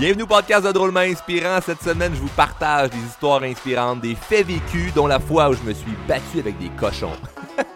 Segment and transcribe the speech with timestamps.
[0.00, 1.58] Bienvenue au podcast de Drôlement Inspirant.
[1.62, 5.52] Cette semaine, je vous partage des histoires inspirantes, des faits vécus, dont la fois où
[5.52, 7.12] je me suis battu avec des cochons.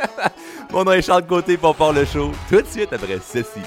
[0.72, 3.60] Mon nom est Charles Côté pour faire le show, tout de suite après ceci.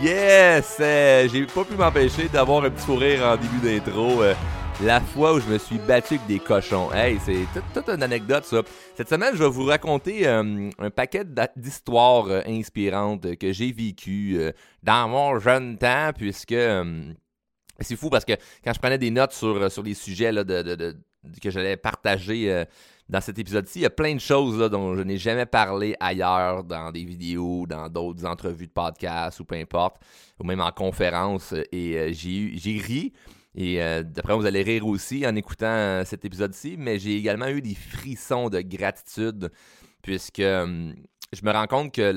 [0.00, 0.76] Yes!
[0.78, 4.22] euh, J'ai pas pu m'empêcher d'avoir un petit sourire en début d'intro.
[4.22, 4.34] euh,
[4.80, 6.92] la fois où je me suis battu avec des cochons.
[6.92, 8.62] Hey, c'est tout- toute une anecdote, ça.
[8.96, 11.24] Cette semaine, je vais vous raconter euh, un paquet
[11.56, 14.50] d'histoires euh, inspirantes que j'ai vécues euh,
[14.82, 17.12] dans mon jeune temps, puisque euh,
[17.78, 18.32] c'est fou parce que
[18.64, 20.32] quand je prenais des notes sur, les sujets
[21.40, 22.64] que j'allais partager euh,
[23.08, 26.64] dans cet épisode-ci, il y a plein de choses dont je n'ai jamais parlé ailleurs,
[26.64, 30.02] dans des vidéos, dans d'autres entrevues de podcasts ou peu importe,
[30.40, 31.54] ou même en conférence.
[31.70, 33.12] Et euh, j'ai ri.
[33.54, 37.48] Et euh, d'après vous allez rire aussi en écoutant euh, cet épisode-ci, mais j'ai également
[37.48, 39.50] eu des frissons de gratitude
[40.00, 40.92] puisque euh,
[41.32, 42.12] je me rends compte que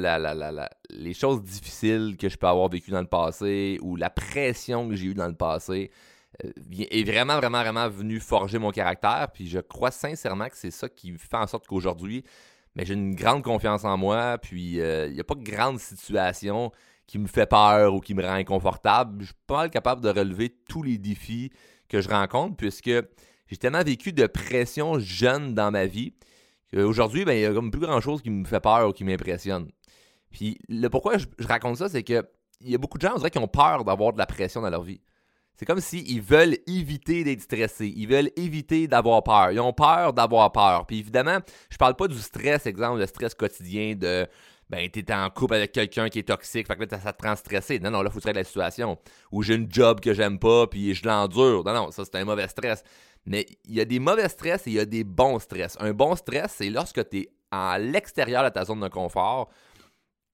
[0.89, 4.95] les choses difficiles que je peux avoir vécues dans le passé ou la pression que
[4.95, 5.91] j'ai eue dans le passé
[6.41, 9.29] est vraiment, vraiment, vraiment venu forger mon caractère.
[9.33, 12.25] Puis je crois sincèrement que c'est ça qui fait en sorte qu'aujourd'hui,
[12.75, 14.37] mais j'ai une grande confiance en moi.
[14.37, 16.71] Puis il n'y a pas de grande situation
[17.07, 19.21] qui me fait peur ou qui me rend inconfortable.
[19.21, 21.51] Je suis pas capable de relever tous les défis
[21.87, 22.91] que je rencontre puisque
[23.47, 26.13] j'ai tellement vécu de pression jeune dans ma vie
[26.73, 29.03] qu'aujourd'hui, ben, il y a comme plus grand chose qui me fait peur ou qui
[29.03, 29.69] m'impressionne.
[30.31, 32.23] Puis le pourquoi je, raconte ça, c'est que
[32.61, 34.61] il y a beaucoup de gens, on dirait, qui ont peur d'avoir de la pression
[34.61, 35.01] dans leur vie.
[35.55, 37.93] C'est comme s'ils veulent éviter d'être stressés.
[37.95, 39.51] Ils veulent éviter d'avoir peur.
[39.51, 40.85] Ils ont peur d'avoir peur.
[40.85, 41.37] Puis évidemment,
[41.69, 44.27] je parle pas du stress, exemple, le stress quotidien de
[44.69, 47.35] ben, t'es en couple avec quelqu'un qui est toxique, fait que là, ça te rend
[47.35, 47.79] stressé.
[47.79, 48.97] Non, non, là, faut traiter la situation.
[49.31, 51.63] Ou j'ai une job que j'aime pas, puis je l'endure.
[51.63, 52.83] Non, non, ça, c'est un mauvais stress.
[53.25, 55.77] Mais il y a des mauvais stress et il y a des bons stress.
[55.79, 59.49] Un bon stress, c'est lorsque tu es à l'extérieur de ta zone de confort,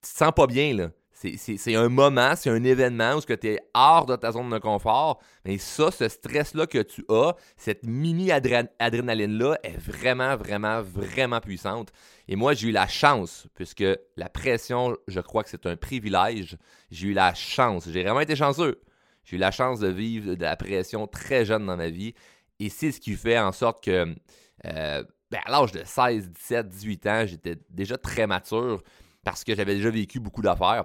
[0.02, 0.90] tu te sens pas bien, là.
[1.28, 5.20] C'est- un moment, c'est un événement où tu es hors de ta zone de confort.
[5.44, 11.92] Mais ça, ce stress-là que tu as, cette mini-adrénaline-là est vraiment, vraiment, vraiment puissante.
[12.28, 13.84] Et moi, j'ai eu la chance, puisque
[14.16, 16.56] la pression, je crois que c'est un privilège.
[16.90, 18.80] J'ai eu la chance, j'ai vraiment été chanceux.
[19.24, 22.14] J'ai eu la chance de vivre de la pression très jeune dans ma vie.
[22.58, 24.14] Et c'est ce qui fait en sorte que,
[24.66, 28.82] euh, ben, à l'âge de 16, 17, 18 ans, j'étais déjà très mature
[29.24, 30.84] parce que j'avais déjà vécu beaucoup d'affaires.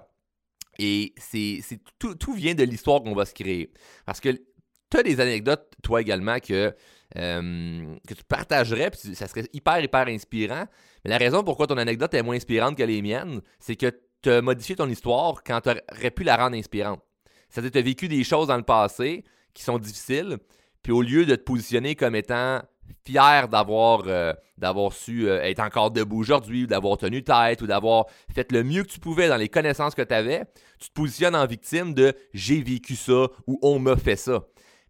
[0.79, 1.61] Et c'est,
[1.99, 3.71] tout, tout vient de l'histoire qu'on va se créer.
[4.05, 6.73] Parce que tu as des anecdotes, toi également, que,
[7.17, 10.65] euh, que tu partagerais, puis ça serait hyper, hyper inspirant.
[11.03, 14.29] Mais la raison pourquoi ton anecdote est moins inspirante que les miennes, c'est que tu
[14.29, 17.01] as modifié ton histoire quand tu aurais pu la rendre inspirante.
[17.49, 19.23] C'est-à-dire que tu as vécu des choses dans le passé
[19.53, 20.37] qui sont difficiles,
[20.83, 22.61] puis au lieu de te positionner comme étant
[23.05, 24.33] fier d'avoir euh,
[24.91, 28.83] su euh, être encore debout aujourd'hui, ou d'avoir tenu tête, ou d'avoir fait le mieux
[28.83, 30.43] que tu pouvais dans les connaissances que tu avais,
[30.79, 34.43] tu te positionnes en victime de j'ai vécu ça ou on m'a fait ça.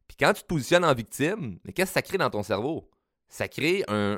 [0.08, 2.90] Puis quand tu te positionnes en victime, qu'est-ce que ça crée dans ton cerveau?
[3.30, 4.18] Ça crée un-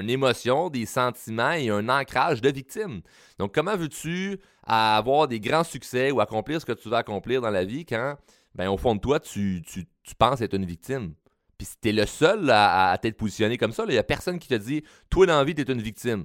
[0.00, 3.02] une émotion, des sentiments et un ancrage de victime.
[3.38, 7.50] Donc, comment veux-tu avoir des grands succès ou accomplir ce que tu veux accomplir dans
[7.50, 8.16] la vie quand,
[8.54, 11.12] ben, au fond de toi, tu, tu- tu penses être une victime?
[11.56, 14.38] Puis si t'es le seul à, à t'être positionné comme ça, il n'y a personne
[14.38, 16.24] qui te dit Toi, dans la vie, t'es une victime.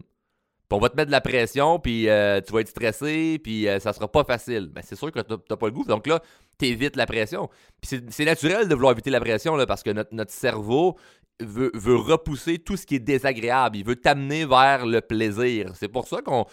[0.69, 3.67] Puis on va te mettre de la pression, puis euh, tu vas être stressé, puis
[3.67, 4.67] euh, ça sera pas facile.
[4.67, 5.83] Ben, c'est sûr que t'as pas le goût.
[5.83, 6.21] Donc là,
[6.59, 7.49] t'évites la pression.
[7.81, 10.97] C'est- naturel de vouloir éviter la pression, parce que notre, cerveau
[11.39, 13.77] veut, repousser tout ce qui est désagréable.
[13.77, 15.71] Il veut t'amener vers le plaisir.
[15.75, 16.45] C'est pour ça qu'on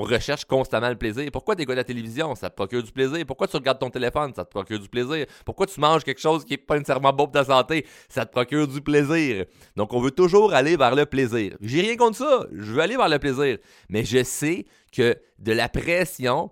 [0.00, 1.30] recherche constamment le plaisir.
[1.32, 2.34] Pourquoi tu la télévision?
[2.34, 3.24] Ça te procure du plaisir.
[3.26, 4.32] Pourquoi tu regardes ton téléphone?
[4.34, 5.26] Ça te procure du plaisir.
[5.44, 7.86] Pourquoi tu manges quelque chose qui n'est pas nécessairement bon pour ta santé?
[8.08, 9.44] Ça te procure du plaisir.
[9.76, 11.56] Donc, on veut toujours aller vers le plaisir.
[11.60, 12.46] J'ai rien contre ça.
[12.52, 13.58] Je veux aller vers le plaisir.
[13.88, 16.50] Mais je sais que de la pression,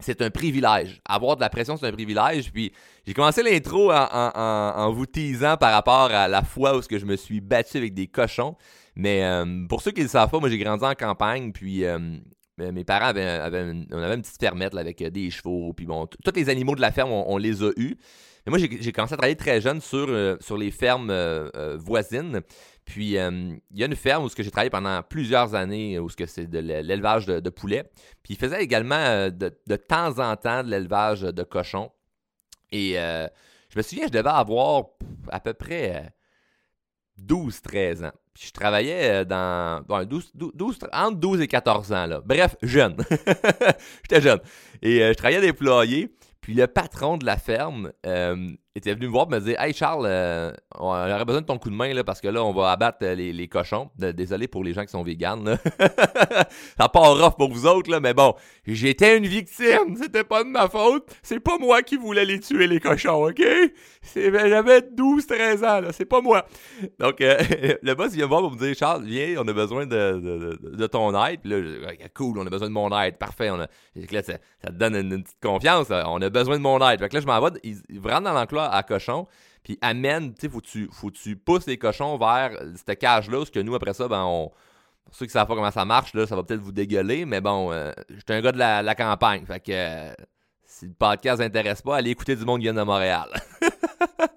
[0.00, 1.00] c'est un privilège.
[1.04, 2.52] Avoir de la pression, c'est un privilège.
[2.52, 2.72] Puis
[3.06, 7.06] j'ai commencé l'intro en, vous teasant par rapport à la fois où ce que je
[7.06, 8.56] me suis battu avec des cochons.
[8.96, 11.84] Mais euh, pour ceux qui ne le savent pas, moi j'ai grandi en campagne, puis
[11.84, 11.98] euh,
[12.58, 13.40] mes parents avaient,
[13.90, 16.76] on avait une petite fermette là, avec euh, des chevaux, puis bon, tous les animaux
[16.76, 17.96] de la ferme, on, les a eus.
[18.46, 21.12] Mais moi, j'ai commencé à travailler très jeune sur, les fermes
[21.76, 22.42] voisines.
[22.84, 26.46] Puis, euh, il y a une ferme où j'ai travaillé pendant plusieurs années, où c'est
[26.48, 27.90] de l'élevage de, poulets.
[28.22, 31.90] Puis, il faisait également euh, de, temps en temps de l'élevage de cochons.
[32.72, 33.26] Et euh,
[33.70, 34.84] je me souviens, je devais avoir
[35.30, 38.12] à peu près euh, 12-13 ans.
[38.34, 39.84] Puis je travaillais dans.
[39.86, 42.20] bon, 12, 12, 12, entre 12 et 14 ans, là.
[42.24, 42.96] Bref, jeune.
[44.02, 44.40] J'étais jeune.
[44.82, 46.12] Et je travaillais poulaillers.
[46.40, 47.92] Puis le patron de la ferme,
[48.76, 51.58] était venu me voir et me dire Hey Charles, euh, on aurait besoin de ton
[51.58, 53.90] coup de main là, parce que là, on va abattre euh, les, cochons.
[53.96, 55.58] désolé pour les gens qui sont véganes.
[56.78, 58.34] Ça part rough pour vous autres, là, mais bon,
[58.66, 59.96] j'étais une victime.
[60.00, 61.08] C'était pas de ma faute.
[61.22, 63.42] C'est pas moi qui voulais les tuer, les cochons, OK?
[64.16, 65.88] Ben, j'avais 12-13 ans.
[65.92, 66.46] C'est pas moi.
[66.98, 67.36] Donc, euh,
[67.82, 70.86] le boss, il vient me voir pour me dire Charles, viens, on a besoin de,
[70.86, 71.40] ton aide.
[71.40, 73.18] Puis là, cool, on a besoin de mon aide.
[73.18, 73.50] Parfait.
[73.50, 73.66] On a...
[73.94, 75.86] Là, ça, te donne une, petite confiance.
[75.90, 76.98] On a besoin de mon aide.
[76.98, 77.60] Fait que là, je m'en vais.
[77.62, 79.26] Il, rentre dans l'enclos à cochon.
[79.62, 83.38] Puis amène, tu sais, faut que tu, pousses les cochons vers cette cage-là.
[83.38, 84.50] Parce que nous, après ça, ben, on.
[85.04, 87.24] Pour ceux qui savent pas comment ça marche, là, ça va peut-être vous dégueuler.
[87.24, 89.44] Mais bon, euh, j'étais un gars de la, campagne.
[89.46, 89.72] Fait que.
[89.72, 90.14] Euh,
[90.66, 93.28] si le podcast vous intéresse pas, allez écouter du monde qui vient de Montréal.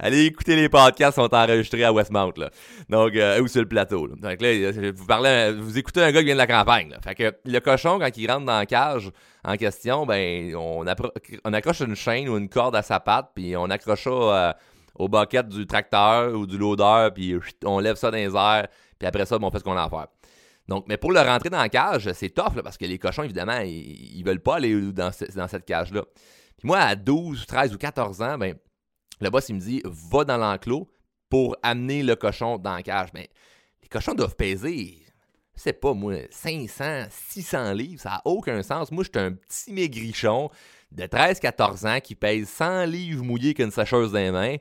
[0.00, 2.50] Allez écouter les podcasts qui sont enregistrés à Westmount, là.
[2.88, 4.06] Donc, euh, ou sur le plateau.
[4.06, 6.94] Donc là, vous parlez, vous écoutez un gars qui vient de la campagne.
[7.02, 9.10] Fait que le cochon, quand il rentre dans la cage
[9.44, 13.64] en question, ben, on, accroche une chaîne ou une corde à sa patte, puis on
[13.70, 14.52] accroche ça euh,
[14.94, 17.34] au bucket du tracteur ou du loader, puis
[17.64, 18.68] on lève ça dans les airs,
[19.00, 20.06] puis après ça, ben, on fait ce qu'on a à faire.
[20.68, 23.58] Donc, mais pour le rentrer dans la cage, c'est tough, parce que les cochons, évidemment,
[23.64, 26.02] ils, veulent pas aller dans, dans cette cage-là.
[26.58, 28.54] Puis moi, à 12, 13 ou 14 ans, ben,
[29.20, 30.88] le boss, il me dit, va dans l'enclos
[31.28, 33.10] pour amener le cochon dans la cage.
[33.14, 33.28] Mais
[33.82, 34.98] les cochons doivent peser,
[35.56, 38.00] je sais pas, moi, 500, 600 livres.
[38.00, 38.92] Ça n'a aucun sens.
[38.92, 40.50] Moi, je suis un petit maigrichon
[40.92, 44.56] de 13-14 ans qui pèse 100 livres mouillés qu'une sacheuse dans les mains.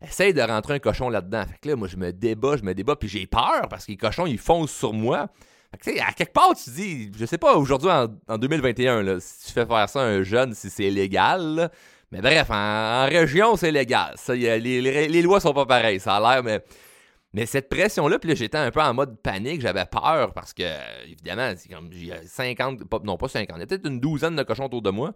[0.00, 1.44] Essaye de rentrer un cochon là-dedans.
[1.46, 3.92] Fait que là, moi, je me débat, je me débat, puis j'ai peur parce que
[3.92, 5.28] les cochons, ils foncent sur moi.
[5.70, 9.46] Fait que, à quelque part, tu dis, je sais pas, aujourd'hui, en, 2021, là, si
[9.46, 11.70] tu fais faire ça à un jeune, si c'est légal,
[12.14, 14.12] mais bref, en, région, c'est légal.
[14.14, 16.62] Ça, les, les, lois sont pas pareilles, ça a l'air, mais,
[17.32, 20.62] mais cette pression-là, puis là, j'étais un peu en mode panique, j'avais peur parce que,
[21.06, 24.44] évidemment, c'est comme, a 50, non pas 50, il y a peut-être une douzaine de
[24.44, 25.12] cochons autour de moi.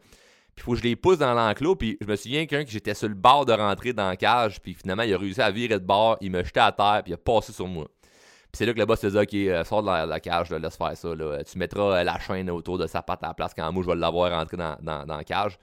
[0.56, 2.70] Puis il faut que je les pousse dans l'enclos, puis je me souviens qu'un que
[2.70, 5.52] j'étais sur le bord de rentrer dans la cage, puis finalement, il a réussi à
[5.52, 7.86] virer de bord, il m'a jeté à terre, puis il a passé sur moi.
[8.00, 10.76] Puis c'est là que le boss te dit, OK, euh, sors de la, cage, laisse
[10.76, 11.08] faire ça.
[11.48, 13.88] Tu mettras euh, la chaîne autour de sa patte à la place quand moi je
[13.88, 15.60] vais l'avoir rentré dans, dans, dans la cage.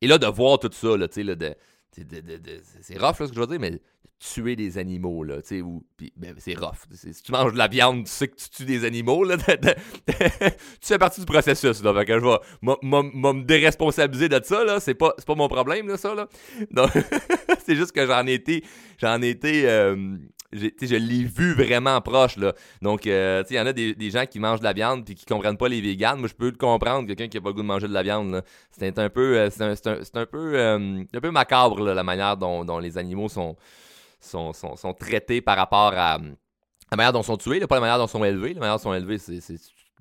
[0.00, 1.56] Et là, de voir tout ça, là, tu sais, de,
[2.80, 3.80] c'est rough, ce que je veux dire, mais
[4.20, 6.76] tuer des animaux, là, tu sais, ben, c'est rough.
[6.92, 9.44] Si tu manges de la viande, tu sais que tu tues des animaux, là, tu
[10.82, 14.94] fais partie du processus, là, fait que je vais me déresponsabiliser de ça, là, c'est
[14.94, 16.28] pas, pas mon problème, là, ça, là.
[16.70, 16.90] Donc,
[17.66, 18.62] c'est juste que j'en ai été,
[18.98, 20.18] j'en ai été, euh,
[20.52, 22.54] je l'ai vu vraiment proche, là.
[22.82, 25.24] Donc, euh, il y en a des, gens qui mangent de la viande puis qui
[25.24, 26.18] comprennent pas les véganes.
[26.18, 28.02] Moi, je peux le comprendre, quelqu'un qui a pas le goût de manger de la
[28.02, 28.42] viande,
[28.76, 29.74] C'est un peu, euh, un,
[30.34, 33.56] euh, un peu macabre, la manière dont, les animaux sont,
[34.20, 36.18] sont, sont, traités par rapport à
[36.90, 38.54] la manière dont ils sont tués, pas la manière dont ils sont élevés.
[38.54, 39.40] La manière dont ils sont élevés, c'est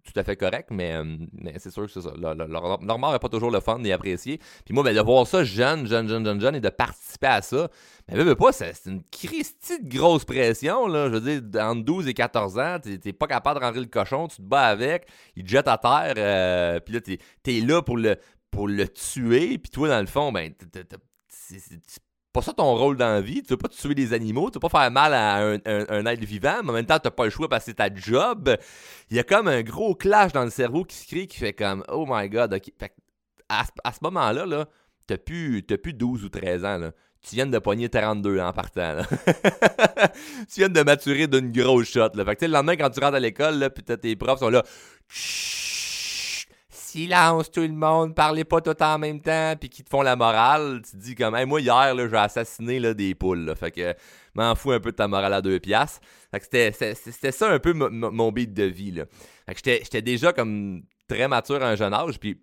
[0.04, 1.04] tout à fait correct, mais, euh,
[1.34, 2.14] mais c'est sûr que c'est ça.
[2.18, 4.40] Leur, mort n'est pas toujours le fun et apprécié.
[4.66, 7.42] Puis moi, ben, de voir ça jeune, jeune, jeune, jeune, jeune et de participer à
[7.42, 7.70] ça,
[8.08, 10.88] mais ben, pas, c'est une christie de grosse pression.
[10.88, 11.10] Là.
[11.10, 14.28] Je veux dire, entre 12 et 14 ans, t'es pas capable de rentrer le cochon,
[14.28, 17.82] tu te bats avec, il te jette à terre, euh, puis là, t'es es là
[17.82, 18.18] pour le,
[18.52, 20.54] pour le tuer, puis toi, dans le fond, ben,
[22.32, 23.42] pas ça ton rôle dans la vie.
[23.42, 26.62] Tu veux pas tuer des animaux, tu veux pas faire mal à un, être vivant,
[26.64, 28.56] mais en même temps, t'as pas le choix parce que c'est ta job.
[29.10, 31.54] Il y a comme un gros clash dans le cerveau qui se crée qui fait
[31.54, 32.72] comme Oh my god, ok.
[33.50, 34.66] à, ce moment-là, -là,
[35.08, 36.78] t'as plus, plus 12 ou 13 ans.
[36.78, 36.92] Là.
[37.22, 38.98] Tu viens de pogner 32 en partant.
[40.52, 42.10] Tu viens de maturer d'une grosse shot.
[42.14, 42.24] Là.
[42.24, 44.64] Fait que le lendemain, quand tu rentres à l'école, là, puis tes profs sont là
[46.92, 50.16] silence tout le monde, parlez pas tout en même temps, puis qui te font la
[50.16, 53.94] morale, tu te dis comme, moi hier, j'ai assassiné là, des poules, là, fait que
[54.34, 56.02] m'en fous un peu de ta morale à deux piastres.
[56.32, 56.46] Fait que
[56.94, 59.06] c'était ça un peu mon beat de vie, là.
[59.48, 62.42] Fait que j'étais déjà comme très mature à un jeune âge, puis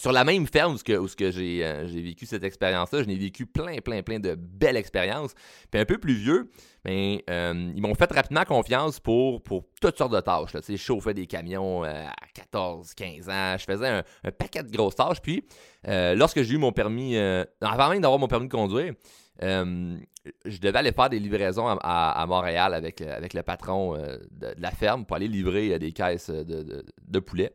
[0.00, 4.02] sur la même ferme où, euh, j'ai vécu cette expérience-là, je n'ai vécu plein, plein,
[4.02, 5.34] plein de belles expériences.
[5.70, 6.50] Puis un peu plus vieux,
[6.86, 9.42] mais euh, ils m'ont fait rapidement confiance pour,
[9.78, 10.52] toutes sortes de tâches.
[10.66, 14.96] Je chauffais des camions euh, à 14, 15 ans, je faisais un, paquet de grosses
[14.96, 15.20] tâches.
[15.20, 15.44] Puis
[15.84, 17.18] lorsque j'ai eu mon permis,
[17.60, 18.94] avant même d'avoir mon permis de conduire,
[19.42, 25.04] je devais aller faire des livraisons à, Montréal avec, avec le patron de, la ferme
[25.04, 27.52] pour aller livrer des caisses de, de poulet.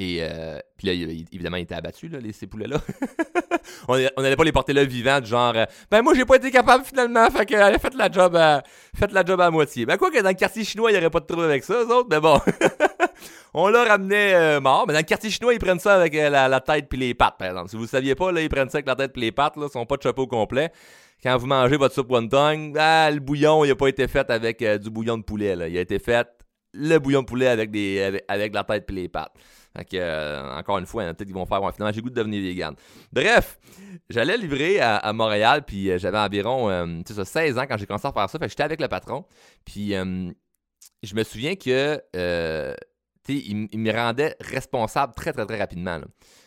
[0.00, 2.78] Et euh, puis là, évidemment, il était abattu, là, ces poulets-là.
[3.88, 6.84] on n'allait pas les porter là vivants, genre, euh, ben moi, j'ai pas été capable
[6.84, 8.62] finalement, fait que allez, faites la job à,
[8.94, 9.86] faites la job à moitié.
[9.86, 11.74] Ben quoi que dans le quartier chinois, il n'y aurait pas de trouble avec ça,
[11.74, 12.38] eux autres, mais bon.
[13.54, 16.60] on l'a ramené euh, mort, mais dans le quartier chinois, ils prennent ça avec la,
[16.60, 17.68] tête puis les pattes, par exemple.
[17.68, 19.56] Si vous ne saviez pas, là, ils prennent ça avec la tête puis les pattes,
[19.56, 20.70] là, ils sont pas de chapeau complet.
[21.24, 24.62] Quand vous mangez votre soupe wonton, ah, le bouillon, il n'a pas été fait avec
[24.62, 25.66] du bouillon de poulet, là.
[25.66, 26.28] Il a été fait
[26.72, 29.32] le bouillon de poulet avec, des, avec, la tête puis les pattes.
[29.94, 32.74] Euh, encore une fois, peut-être qu'ils vont faire, ouais, finalement, j'ai goût de devenir vegan.
[33.12, 33.58] Bref,
[34.08, 38.06] j'allais livrer à, Montréal, puis euh, j'avais environ, euh, ça, 16 ans quand j'ai commencé
[38.06, 38.38] à faire ça.
[38.38, 39.24] Fait que j'étais avec le patron,
[39.64, 42.02] puis je me souviens que,
[43.28, 46.00] il, il, me rendait responsable très, très, très rapidement.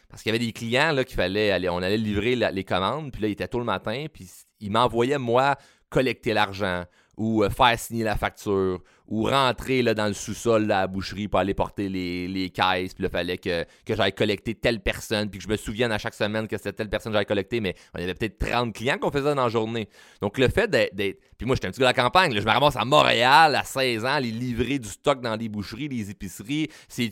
[0.10, 3.22] Parce qu'il y avait des clients qu'il fallait aller, on allait livrer les commandes, puis
[3.22, 5.56] là, il était tôt le matin, puis il m'envoyait, moi,
[5.90, 6.86] collecter l'argent
[7.18, 11.28] ou euh, faire signer la facture, ou rentrer là, dans le sous-sol de la boucherie
[11.28, 15.44] pour aller porter les, caisses, puis il fallait que, j'aille collecter telle personne, puis que
[15.44, 18.02] je me souvienne à chaque semaine que c'était telle personne que j'allais collecter, mais on
[18.02, 19.90] avait peut-être 30 clients qu'on faisait dans la journée.
[20.22, 21.20] Donc le fait d'être...
[21.38, 23.64] Puis moi, j'étais un petit gars de la campagne, je me ramasse à Montréal à
[23.64, 27.12] 16 ans, les livrer du stock dans les boucheries, les épiceries, c'est...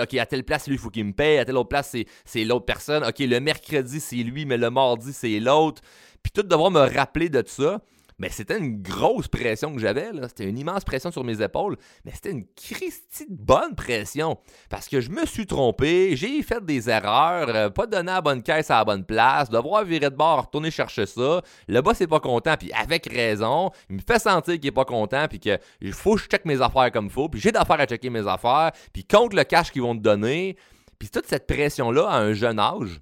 [0.00, 2.44] OK, à telle place, lui, il faut qu'il me paye, à telle autre place, c'est
[2.44, 3.04] l'autre personne.
[3.04, 5.82] OK, le mercredi, c'est lui, mais le mardi, c'est l'autre.
[6.22, 7.80] Puis tout devoir me rappeler de ça,
[8.20, 10.10] mais c'était une grosse pression que j'avais.
[10.28, 11.78] C'était une immense pression sur mes épaules.
[12.04, 14.38] Mais c'était une Christie bonne pression.
[14.68, 18.42] Parce que je me suis trompé, j'ai fait des erreurs, euh, pas donné la bonne
[18.42, 21.40] caisse à la bonne place, devoir virer de bord, retourner chercher ça.
[21.66, 23.70] Le boss n'est pas content, puis avec raison.
[23.88, 25.58] Il me fait sentir qu'il est pas content, puis qu'il
[25.92, 28.28] faut que je check mes affaires comme il faut, puis j'ai d'affaires à checker mes
[28.28, 30.58] affaires, puis compte le cash qu'ils vont te donner.
[30.98, 33.00] Puis toute cette pression-là, à un jeune âge,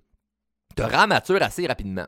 [0.76, 2.06] te rend mature assez rapidement.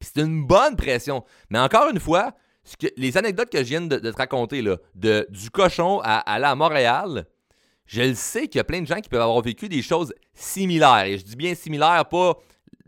[0.00, 1.24] C'est une bonne pression.
[1.50, 2.34] Mais encore une fois,
[2.96, 4.62] les anecdotes que je viens de, te raconter,
[4.94, 7.26] de, du cochon à, aller à Montréal,
[7.86, 10.12] je le sais qu'il y a plein de gens qui peuvent avoir vécu des choses
[10.34, 11.04] similaires.
[11.04, 12.36] Et je dis bien similaires, pas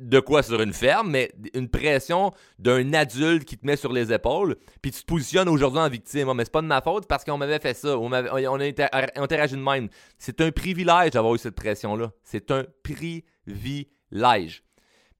[0.01, 4.13] de quoi sur une ferme, mais une pression d'un adulte qui te met sur les
[4.13, 6.29] épaules, puis tu te positionnes aujourd'hui en victime.
[6.29, 9.57] Oh, mais c'est pas de ma faute parce qu'on m'avait fait ça, on, on de
[9.57, 9.89] même.
[10.19, 12.13] C'est un privilège d'avoir eu cette pression-là.
[12.25, 14.63] C'est un privilège.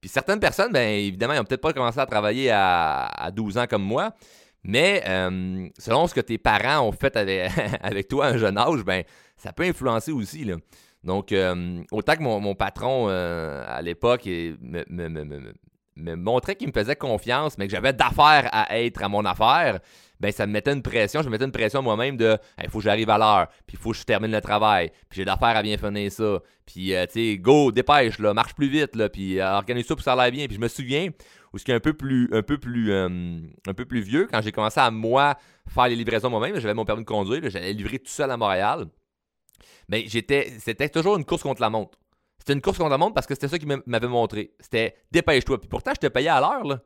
[0.01, 3.67] Puis certaines personnes, bien évidemment, ils n'ont peut-être pas commencé à travailler à, 12 ans
[3.69, 4.15] comme moi,
[4.63, 8.83] mais euh, selon ce que tes parents ont fait avec, toi à un jeune âge,
[8.83, 9.03] ben
[9.37, 10.49] ça peut influencer aussi.
[11.03, 17.59] Donc, euh, autant que mon, patron euh, à l'époque me, montrait qu'il me faisait confiance,
[17.59, 19.79] mais que j'avais d'affaires à être à mon affaire,
[20.21, 21.21] ben ça me mettait une pression.
[21.21, 23.79] Je me mettais une pression moi-même de il faut que j'arrive à l'heure, puis il
[23.79, 26.39] faut que je termine le travail, puis j'ai d'affaires à bien finir ça.
[26.65, 29.95] Puis, euh, tu sais, go, dépêche, là, marche plus vite, là, puis euh, organise ça
[29.95, 30.45] pour ça l'air bien.
[30.45, 31.09] Puis je me souviens,
[31.51, 34.27] où ce qui est un peu plus, un peu plus, euh, un peu plus vieux,
[34.31, 35.35] quand j'ai commencé à moi
[35.67, 38.85] faire les livraisons moi-même, j'avais mon permis de conduire, j'allais livrer tout seul à Montréal.
[39.89, 41.97] Mais j'étais, c'était toujours une course contre la montre.
[42.37, 44.53] C'était une course contre la montre parce que c'était ça qui m'avait montré.
[44.59, 45.59] C'était dépêche-toi.
[45.59, 46.79] Puis pourtant, je te payais à l'heure.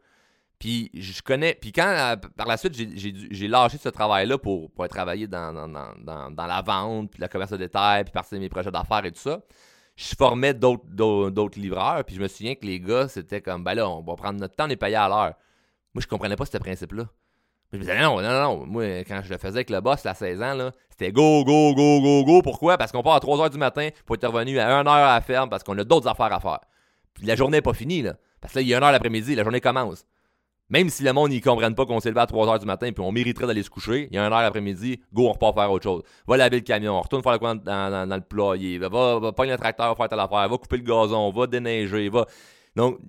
[0.60, 1.54] Puis je connais.
[1.60, 6.48] Puis quand euh, par la suite j'ai lâché ce travail-là pour, pour travailler dans, dans,
[6.48, 9.20] la vente, puis la commerce de détail, puis partir de mes projets d'affaires et tout
[9.20, 9.42] ça,
[9.96, 12.04] je formais d'autres livreurs.
[12.06, 14.56] Puis je me souviens que les gars, c'était comme ben là, on va prendre notre
[14.56, 15.34] temps, on est payé à l'heure.
[15.94, 17.06] Moi, je comprenais pas ce principe-là.
[17.72, 18.66] Je me disais non, non, non.
[18.66, 22.02] Moi, quand je le faisais avec le boss, la 16 ans, c'était go, go, go,
[22.02, 22.42] go, go.
[22.42, 22.78] Pourquoi?
[22.78, 25.16] Parce qu'on part à 3 h du matin pour être revenu à 1 h à
[25.16, 26.60] la ferme parce qu'on a d'autres affaires à faire.
[27.14, 28.16] Puis la journée n'est pas finie, là.
[28.40, 30.06] Parce que là, il y a 1 h l'après-midi, la journée commence.
[30.70, 33.04] Même si le monde n'y comprenne pas qu'on s'est levé à 3h du matin puis
[33.04, 35.72] on mériterait d'aller se coucher, il y a un heure l'après-midi, go, on repart faire
[35.72, 36.02] autre chose.
[36.28, 39.52] Va laver le camion, retourne faire le coin dans, le ployer, va, va, va pogner
[39.52, 42.26] le tracteur, faire telle affaire, va couper le gazon, va déneiger, va.
[42.76, 43.00] Donc,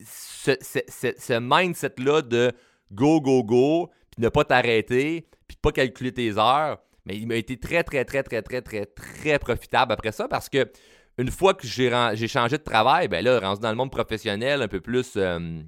[0.00, 2.52] ce, mindset-là de
[2.92, 7.36] go, go, go, puis ne pas t'arrêter, puis pas calculer tes heures, mais il m'a
[7.36, 10.70] été très, très, très, très, très, très, très profitable après ça parce que
[11.18, 14.68] une fois que j'ai changé de travail, ben là, rendu dans le monde professionnel un
[14.68, 15.12] peu plus.
[15.16, 15.60] Euh,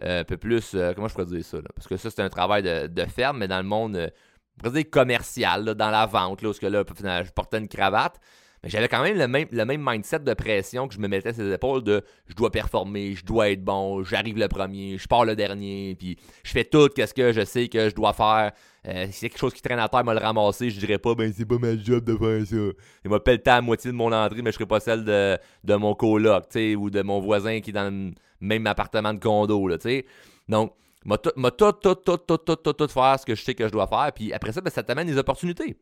[0.00, 2.62] un peu plus, euh, comment je pourrais dire ça, parce que ça, c'est un travail
[2.62, 6.84] de, ferme, mais dans le monde, euh, commercial, dans la vente, là, où que, là,
[7.24, 8.20] je portais une cravate.
[8.62, 11.52] Mais j'avais quand même le même, mindset de pression que je me mettais sur les
[11.52, 15.36] épaules de je dois performer, je dois être bon, j'arrive le premier, je pars le
[15.36, 18.50] dernier, puis je fais tout ce que je sais que je dois faire.
[18.84, 21.32] Si c'est quelque chose qui traîne à terre, me le ramasser, je dirais pas, ben
[21.36, 22.80] c'est pas ma job de faire ça.
[23.04, 25.74] Il m'a pelleté à moitié de mon entrée, mais je serais pas celle de, de
[25.74, 26.44] mon coloc,
[26.76, 30.06] ou de mon voisin qui est dans le même appartement de condo, là, tu sais.
[30.48, 33.66] Donc, m'a tout, tout, tout, tout, tout, tout, tout, faire ce que je sais que
[33.66, 34.10] je dois faire.
[34.14, 35.76] Puis après ça, ben, ça t'amène des opportunités.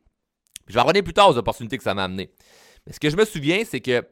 [0.67, 2.31] je vais revenir plus tard aux opportunités que ça m'a amené.
[2.87, 4.05] Mais ce que je me souviens, c'est que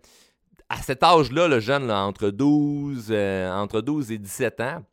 [0.69, 4.85] à cet âge-là, le jeune, entre, 12, euh, entre 12 et 17 ans,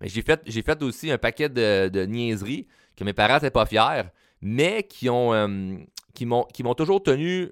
[0.00, 2.66] ben, j'ai fait, j'ai fait aussi un paquet de, niaiseries
[3.00, 4.04] que mes parents n'étaient pas fiers,
[4.40, 5.76] mais qui ont euh,
[6.14, 7.50] qui m'ont, toujours tenu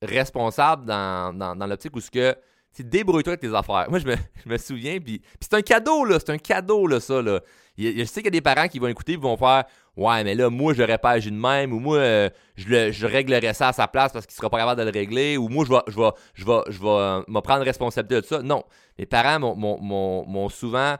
[0.00, 2.36] responsable dans, dans, l'optique où ce que
[2.78, 3.86] débrouille-toi avec tes affaires.
[3.88, 6.18] Moi, je me, je me souviens, puis, c'est un cadeau, là.
[6.18, 7.40] C'est un cadeau, là, ça, là.
[7.76, 9.64] Je sais qu'il y a des parents qui vont écouter et vont faire
[9.96, 13.68] Ouais, mais là, moi, j'aurais pas de même, ou moi, euh, je, je réglerais ça
[13.68, 15.82] à sa place parce qu'il sera pas capable de le régler, ou moi, je vais,
[15.86, 18.42] je vais, je vais, je vais euh, me prendre responsabilité de ça.
[18.42, 18.64] Non.
[18.98, 20.96] Les parents m'ont souvent.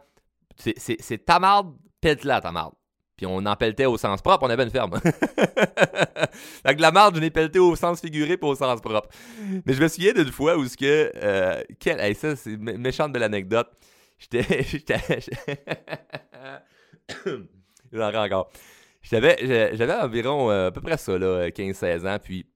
[0.56, 2.74] C'est ta marde, pète-la ta marde.
[3.24, 5.00] Puis Puis on en pelletait au sens propre, on avait une ferme.
[5.00, 9.08] fait que la marde, je l'ai pelleté au sens figuré pas au sens propre.
[9.64, 11.10] Mais je me souviens d'une fois où ce que.
[11.16, 11.62] Euh,
[12.14, 13.68] ça, c'est méchante de l'anecdote.
[14.18, 14.44] J'étais.
[17.92, 18.50] J'en encore.
[19.02, 22.18] J'avais environ euh, à peu près ça, là, 15-16 ans.
[22.22, 22.46] Puis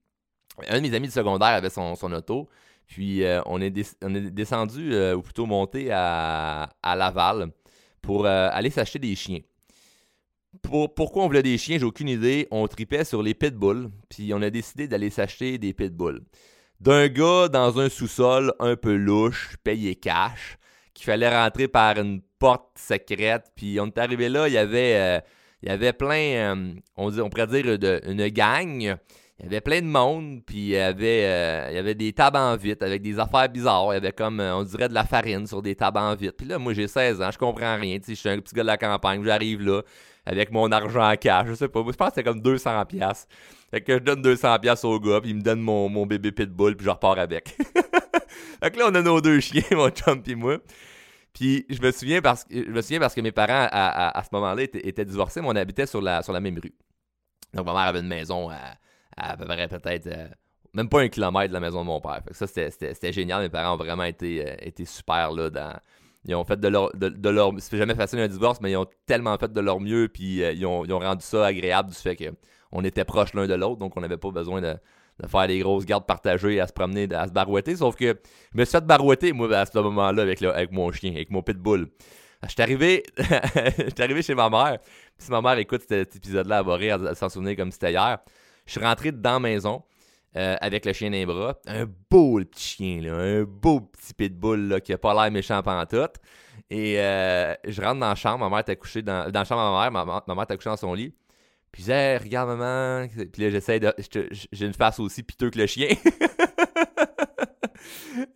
[0.69, 2.49] un de mes amis du secondaire avait son, son auto.
[2.87, 7.53] Puis euh, on, est on est descendu, ou plutôt monté à, à Laval
[8.03, 9.41] pour aller s'acheter des chiens
[10.63, 12.49] pourquoi on voulait des chiens, j'ai aucune idée.
[12.51, 16.23] On tripait sur les pitbulls, puis on a décidé d'aller s'acheter des pitbulls.
[16.81, 20.59] D'un gars dans un sous-sol un peu louche, payé cash,
[20.95, 24.95] qu'il fallait rentrer par une porte secrète, puis on est arrivé là, il y avait,
[24.95, 25.21] euh,
[25.63, 28.97] il y avait plein, euh, on, pourrait dire de, une gang.
[29.41, 32.83] Il y avait plein de monde, puis il y avait, euh, des tables en vite
[32.83, 33.93] avec des affaires bizarres.
[33.93, 36.37] Il y avait comme, on dirait, de la farine sur des tables en vite.
[36.37, 37.99] Puis là, moi, j'ai 16 ans, je comprends rien.
[38.07, 39.83] Je suis un petit gars de la campagne, j'arrive là
[40.29, 41.47] avec mon argent en cash.
[41.49, 41.81] Je sais pas.
[41.87, 43.27] Je pense que c'est comme 200 pièces.
[43.71, 46.33] Fait que je donne 200 pièces au gars, puis il me donne mon, mon bébé
[46.33, 47.49] pitbull, puis je repars avec.
[48.63, 50.59] fait que là, on a nos deux chiens, mon chum et moi.
[51.33, 54.29] Puis je me souviens parce que je me souviens parce que mes parents à, ce
[54.33, 56.75] moment-là étaient, divorcés, mais on habitait sur la, sur la même rue.
[57.55, 58.59] Donc ma mère avait une maison à,
[59.17, 60.29] à, peu près peut-être euh,
[60.75, 62.21] même pas un kilomètre de la maison de mon père.
[62.25, 63.43] Fait que ça c'était génial.
[63.43, 65.79] Mes parents ont vraiment été, euh, été super là dans
[66.29, 66.95] ils ont fait de leur.
[66.95, 70.09] De, leur c'est jamais facile un divorce, mais ils ont tellement fait de leur mieux,
[70.09, 73.47] puis euh, ils, ont, ils, ont, rendu ça agréable du fait qu'on était proches l'un
[73.47, 74.77] de l'autre, donc on n'avait pas besoin de,
[75.27, 77.77] faire des grosses gardes partagées, à se promener, à se barouetter.
[77.77, 78.21] Sauf que
[78.53, 81.43] je me suis fait barouetter, moi, à ce moment-là, avec, avec mon chien, avec mon
[81.43, 81.89] pitbull.
[82.45, 83.03] Je suis arrivé,
[83.99, 84.79] arrivé chez ma mère.
[85.19, 88.19] si ma mère écoute cet, épisode-là, elle va rire, elle s'en souvenir comme c'était hier.
[88.67, 89.83] Je suis rentré dans la maison.
[90.37, 91.59] Euh, avec le chien d'un bras.
[91.67, 95.63] Un beau petit chien, là, un beau petit pitbull là, qui a pas l'air méchant
[95.63, 96.17] pantoute.
[96.71, 99.63] Et euh, je rentre dans la chambre, ma mère était couchée dans, dans la chambre
[99.63, 101.15] de ma mère, ma, mère était couchée dans son lit.
[101.73, 103.07] Puis je dis, regarde maman.
[103.09, 103.91] Puis là, j'essaie de.
[104.53, 105.89] J'ai une face aussi piteux que le chien.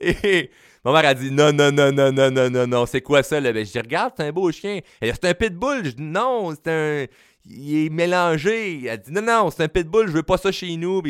[0.01, 0.51] Et
[0.85, 3.39] ma mère a dit non, non, non, non, non, non, non, non, c'est quoi ça
[3.39, 3.53] là?
[3.53, 4.81] Ben, je dis, regarde, c'est un beau chien.
[5.01, 5.85] Elle dit, c'est un pitbull.
[5.85, 7.05] Je dis, non, c'est un
[7.45, 8.85] il est mélangé.
[8.87, 11.03] Elle dit non, non, c'est un pitbull, je veux pas ça chez nous.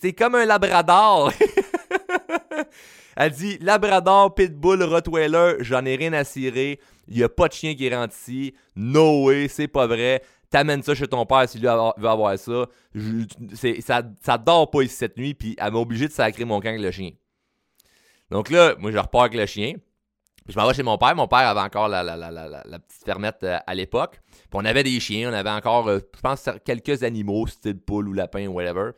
[0.00, 1.32] C'est comme un labrador.
[3.16, 6.78] Elle dit Labrador, Pitbull, Rottweiler, j'en ai rien à cirer.
[7.08, 8.54] Il n'y a pas de chien qui rentre ici.
[8.74, 10.22] No way, c'est pas vrai.
[10.50, 12.66] T'amènes ça chez ton père s'il veut avoir ça.
[13.80, 14.02] ça.
[14.20, 16.82] Ça dort pas ici cette nuit, puis elle m'a obligé de sacrer mon camp avec
[16.82, 17.10] le chien.
[18.30, 19.74] Donc là, moi je repars avec le chien.
[20.48, 21.14] Je m'en vais chez mon père.
[21.16, 24.20] Mon père avait encore la, la petite fermette euh, à l'époque
[24.56, 28.12] on avait des chiens, on avait encore, euh, je pense, quelques animaux, style poule ou
[28.12, 28.92] lapin ou whatever.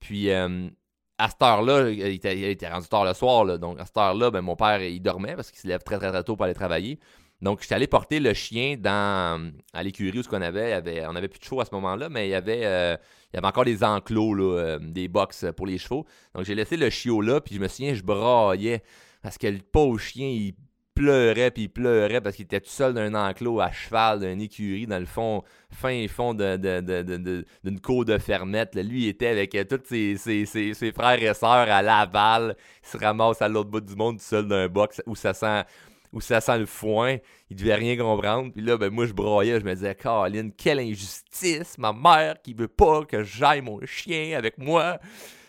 [0.00, 0.68] Puis euh,
[1.16, 4.54] à cette heure-là, il était, rendu tard le soir, donc à cette heure-là, ben, mon
[4.54, 6.98] père, il dormait parce qu'il se lève très, très, très tôt pour aller travailler.
[7.40, 11.14] Donc, j'étais allé porter le chien dans, à l'écurie où ce qu'on avait, avait, On
[11.14, 13.64] avait plus de chevaux à ce moment-là, mais il y avait, il y avait encore
[13.64, 16.04] des enclos, là, des box pour les chevaux.
[16.34, 18.82] Donc, j'ai laissé le chiot là, puis je me souviens, je braillais
[19.22, 20.54] parce que le pauvre chien, il
[20.98, 24.86] pleurait, puis il pleurait parce qu'il était tout seul d'un enclos à cheval, d'une écurie,
[24.86, 28.74] dans le fond, fin fond d'une de, cour de fermette.
[28.74, 32.56] Lui, il était avec euh, tous ses, ses, frères et sœurs à Laval.
[32.82, 35.64] Il se ramasse à l'autre bout du monde tout seul d'un box où ça sent
[36.10, 37.18] où ça sent le foin,
[37.50, 38.50] il devait rien comprendre.
[38.50, 42.54] Puis là, ben, moi, je broyais, je me disais, Caroline, quelle injustice, ma mère qui
[42.54, 44.98] veut pas que j'aille mon chien avec moi.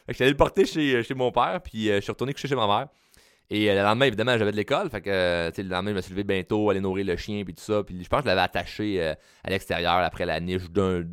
[0.06, 2.50] Fait que j'allais le porter chez, chez mon père, puis euh, je suis retourné coucher
[2.50, 2.88] chez ma mère.
[3.52, 4.90] Et euh, le lendemain, évidemment, j'avais de l'école.
[4.90, 7.54] Fait que, euh, le lendemain, je me suis levé bientôt, aller nourrir le chien, puis
[7.54, 7.84] tout ça.
[7.84, 11.04] Puis je pense que je l'avais attaché euh, à l'extérieur après la niche d'un,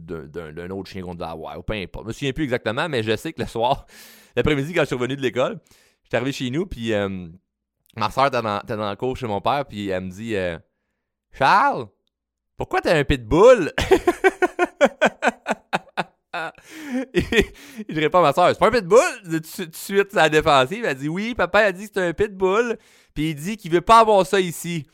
[0.70, 1.58] autre chien qu'on devait avoir.
[1.58, 2.04] Ou peu importe.
[2.04, 3.86] Je me souviens plus exactement, mais je sais que le soir,
[4.36, 5.60] l'après-midi, quand je suis revenu de l'école,
[6.04, 6.92] j'étais arrivé chez nous, puis
[7.96, 10.34] ma soeur était dans, dans, le cours chez mon père, puis elle me dit
[11.32, 11.86] Charles,
[12.58, 13.72] pourquoi t'as un pitbull
[17.88, 19.00] je réponds à ma soeur, c'est pas un pitbull?
[19.24, 22.76] Tout de suite, la défensive, elle dit oui, papa a dit que c'est un pitbull,
[23.14, 24.86] puis il dit qu'il veut pas avoir ça ici.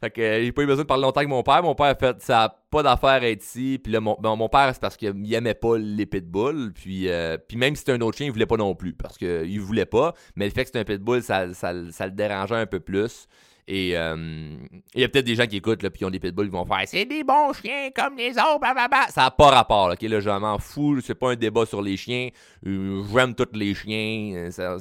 [0.00, 1.62] Fait que euh, j'ai pas eu besoin de parler longtemps avec mon père.
[1.62, 3.78] Mon père a fait ça pas d'affaire à être ici.
[3.82, 6.72] Puis là, mon, ben, mon père, c'est parce qu'il aimait pas les pitbulls.
[6.74, 8.94] Puis, euh, puis même si c'était un autre chien, il voulait pas non plus.
[8.94, 10.14] Parce qu'il voulait pas.
[10.36, 13.28] Mais le fait que c'était un pitbull, ça, ça, ça, le dérangeait un peu plus.
[13.72, 14.56] Et euh,
[14.96, 16.52] il y a peut-être des gens qui écoutent, là, puis qui ont des pitbulls, qui
[16.52, 19.06] vont faire C'est des bons chiens comme les autres, blablabla.
[19.10, 20.02] Ça n'a pas rapport, là, ok?
[20.02, 22.30] Là, je m'en fous, c'est pas un débat sur les chiens.
[22.66, 24.48] Euh, j'aime tous les chiens.
[24.50, 24.76] Ça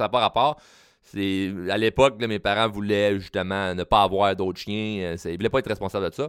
[0.00, 0.60] n'a pas rapport.
[1.14, 5.14] À l'époque, mes parents voulaient justement ne pas avoir d'autres chiens.
[5.14, 6.28] Euh, ils voulaient pas être responsables de ça.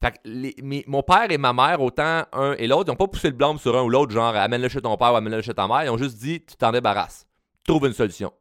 [0.00, 3.30] Fait que mon père et ma mère, autant un et l'autre, ils n'ont pas poussé
[3.30, 5.66] le blâme sur un ou l'autre, genre amène-le chez ton père ou amène-le chez ta
[5.66, 5.82] mère.
[5.82, 7.26] Ils ont juste dit tu t'en débarrasses.
[7.66, 8.32] Trouve une solution.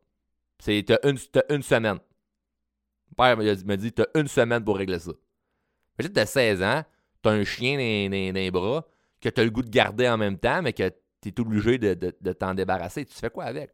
[0.60, 1.18] C'est une,
[1.50, 1.98] une semaine.
[3.18, 5.12] Père m'a dit, t'as une semaine pour régler ça.
[6.00, 6.84] J'ai t'as 16 ans,
[7.24, 8.86] tu as un chien dans, les bras
[9.20, 10.88] que tu as le goût de garder en même temps, mais que
[11.22, 13.06] tu es obligé de, t'en débarrasser.
[13.06, 13.72] Tu fais quoi avec?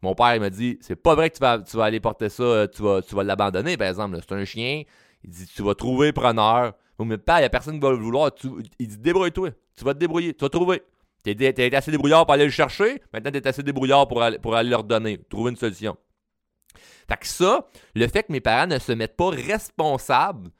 [0.00, 2.66] Mon père, il m'a dit C'est pas vrai que tu vas, aller porter ça, euh,
[2.66, 4.18] tu vas, l'abandonner, par exemple.
[4.26, 4.84] C'est un chien.
[5.22, 6.72] Il dit Tu vas trouver preneur.
[7.00, 8.30] Mais père, il n'y a personne qui va le vouloir.
[8.78, 9.50] Il dit Débrouille-toi.
[9.76, 10.32] Tu vas te débrouiller.
[10.32, 10.82] Tu vas trouver.
[11.24, 13.02] Tu été assez débrouillard pour aller le chercher.
[13.12, 15.18] Maintenant, tu es assez débrouillard pour aller, pour aller le redonner.
[15.28, 15.96] Trouver une solution.
[17.08, 20.50] Fait que ça, le fait que mes parents ne se mettent pas responsables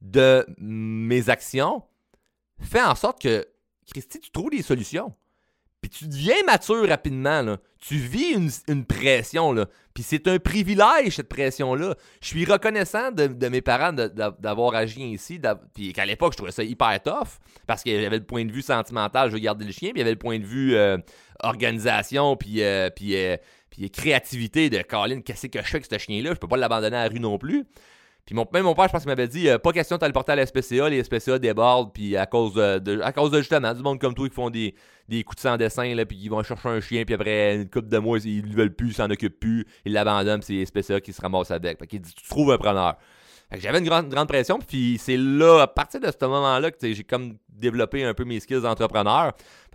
[0.00, 1.82] de mes actions,
[2.60, 3.46] fait en sorte que,
[3.92, 5.14] Christy, tu trouves des solutions.
[5.80, 7.56] Puis tu deviens mature rapidement.
[7.78, 8.34] Tu vis
[8.66, 9.52] une, pression.
[9.52, 9.66] Là.
[9.94, 11.94] Puis c'est un privilège, cette pression-là.
[12.20, 15.40] Je suis reconnaissant de, mes parents d'avoir agi ainsi.
[15.74, 17.38] Puis qu'à l'époque, je trouvais ça hyper tough.
[17.66, 19.90] Parce qu'il y avait le point de vue sentimental, je veux garder le chien.
[19.90, 20.98] Puis il y avait le point de vue euh,
[21.42, 22.36] organisation.
[22.36, 23.36] Puis, euh, euh,
[23.70, 26.30] puis créativité de Colin, qu'est-ce que je fais avec ce chien-là?
[26.34, 27.64] Je peux pas l'abandonner à la rue non plus.
[28.26, 30.12] Puis mon, même mon père, je pense qu'il m'avait dit euh, pas question de le
[30.12, 33.38] porter à la SPCA, les SPCA débordent, puis à cause de, de- à cause de
[33.38, 34.74] justement du monde comme toi qui font des,
[35.08, 37.88] des coups de sang dessin, puis qui vont chercher un chien, puis après une couple
[37.88, 40.82] de mois, ils ne veulent plus, ils s'en occupent plus, ils l'abandonnent, puis c'est les
[40.82, 41.78] SPCA qui se ramassent avec.
[41.78, 42.96] Fait qu'il dit tu trouves un preneur.
[43.56, 47.38] J'avais une grande, pression, puis c'est là, à partir de ce moment-là, que j'ai comme
[47.48, 49.32] développé un peu mes skills d'entrepreneur.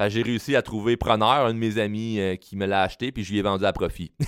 [0.10, 3.24] J'ai réussi à trouver preneur, un de mes amis euh, qui me l'a acheté, puis
[3.24, 4.12] je lui ai vendu à profit.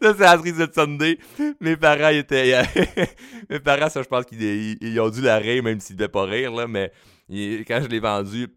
[0.00, 1.18] c'est cerise de Sunday.
[1.60, 2.62] Mes parents étaient.
[3.50, 6.08] mes parents, ça, je pense qu'ils ils- ils ont dû la rire, même s'ils devaient
[6.08, 6.92] pas rire, là, mais
[7.30, 8.48] quand je l'ai vendu,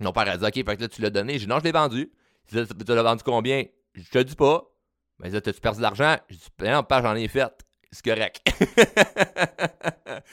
[0.00, 1.34] mon père a dit Ok, fait que là, tu l'as donné.
[1.34, 2.10] J'ai dit Non, je l'ai vendu.
[2.48, 4.64] Tu l'as vendu combien Je te dis pas.
[5.20, 6.16] Mais là, t'as-tu perdu de l'argent?
[6.28, 7.52] Je dis Ben non, père, j'en ai fait.
[7.90, 8.40] C'est correct.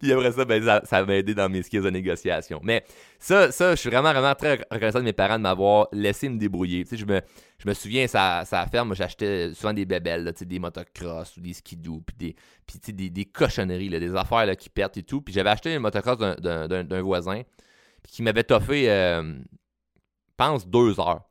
[0.00, 2.60] Puis après ça, ben, ça, m'a aidé dans mes skills de négociation.
[2.62, 2.84] Mais
[3.18, 6.36] ça, ça, je suis vraiment, vraiment très reconnaissant de mes parents de m'avoir laissé me
[6.38, 6.84] débrouiller.
[6.90, 7.22] Je me,
[7.58, 11.54] je me souviens, ça, ça ferme, j'achetais souvent des bébelles, là, des motocross ou des
[11.54, 15.22] skidoo, puis des, des, des cochonneries, là, des affaires là, qui perdent et tout.
[15.22, 17.42] Puis j'avais acheté un motocross d'un- voisin
[18.06, 19.34] qui m'avait toffé, euh,
[20.36, 21.22] pense, deux heures.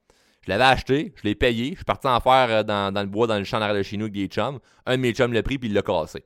[0.49, 3.27] Je l'avais acheté, je l'ai payé, je suis parti en faire euh, dans, le bois,
[3.27, 4.29] dans le champ en arrière de chez nous avec des.
[4.39, 6.23] Un de mes chums l'a pris, puis il l'a cassé.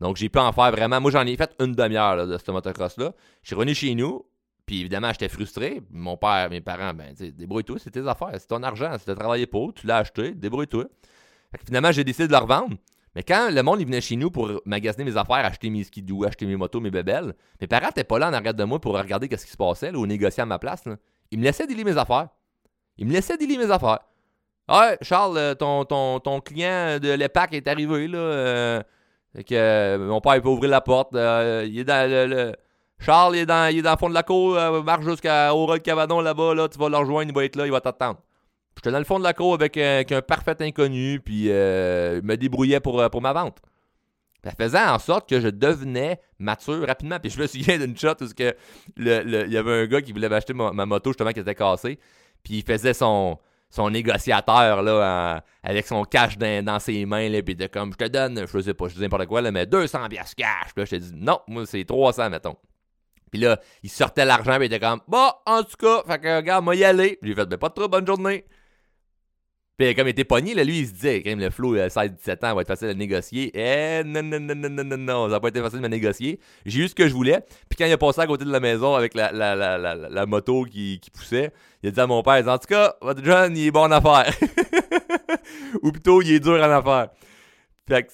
[0.00, 1.00] Donc, j'ai pu en faire vraiment.
[1.00, 3.12] Moi, j'en ai fait une demi-heure de ce motocross-là.
[3.42, 4.26] Je suis revenu chez nous,
[4.66, 5.82] puis évidemment, j'étais frustré.
[5.92, 9.14] Mon père, mes parents, ben, tu débrouille-toi, c'est tes affaires, c'est ton argent, c'est de
[9.14, 10.86] travailler pour, tu l'as acheté, débrouille-toi.
[11.64, 12.74] Finalement, j'ai décidé de le revendre.
[13.14, 16.24] Mais quand le monde il venait chez nous pour magasiner mes affaires, acheter mes skidoo,
[16.24, 18.98] acheter mes motos, mes bébelles, mes parents n'étaient pas là en arrière de moi pour
[18.98, 20.82] regarder ce qui se passait ou négocier à ma place.
[21.30, 22.30] Ils me laissaient délier mes affaires.
[22.98, 24.00] Ils me laissaient délier mes affaires.
[24.68, 28.18] Ouais, Charles, euh, ton, ton, ton client de l'EPAC est arrivé, là.
[28.18, 28.82] euh,
[29.34, 31.12] fait que euh, mon père il peut ouvrir la porte.
[31.14, 32.56] il est dans le, le-
[33.00, 35.80] Charles, il est dans, il est dans le fond de la cour, marche jusqu'au Rôle
[35.80, 38.18] Cavanon là-bas, là, tu vas le rejoindre, il va être là, il va t'attendre.
[38.76, 42.80] J'étais dans le fond de la cour avec, un parfait inconnu, puis euh, me débrouillais
[42.80, 43.58] pour, pour ma vente.
[44.44, 47.18] Ça faisait en sorte que je devenais mature rapidement.
[47.18, 48.54] Puis je me souviens d'une shot où que
[48.96, 51.98] il y avait un gars qui voulait m'acheter ma, ma moto justement qui était cassée.
[52.42, 53.38] Puis il faisait son,
[53.90, 57.28] négociateur là, avec son cash dans, ses mains.
[57.28, 59.40] Là, puis il était comme, je te donne, je sais pas, je dis n'importe quoi,
[59.40, 60.72] là, mais 200 piastres cash.
[60.74, 62.56] Puis là, je te dis, non, moi c'est 300, mettons.
[63.30, 66.36] Puis là, il sortait l'argent, puis il était comme, bon, en tout cas, fait que,
[66.36, 67.18] regarde, moi y aller.
[67.20, 68.46] Puis j'ai fait, ben, pas de trop, bonne journée.
[69.78, 72.44] Puis comme il était pogné, là, lui, il se disait, quand même, le flow, 16-17
[72.44, 73.52] ans, va être facile à négocier.
[73.54, 75.88] Eh, non, non, non, non, non, non, non, ça n'a pas été facile de me
[75.88, 76.40] négocier.
[76.66, 77.40] J'ai eu ce que je voulais.
[77.68, 79.94] Puis quand il a passé à côté de la maison avec la, la, la, la,
[79.94, 81.52] la- moto qui, poussait,
[81.84, 83.92] il a dit à mon père, en tout cas, votre jeune, il est bon en
[83.92, 84.34] affaires.
[85.82, 87.10] Ou plutôt, il est dur en affaires.
[87.88, 88.10] Fait que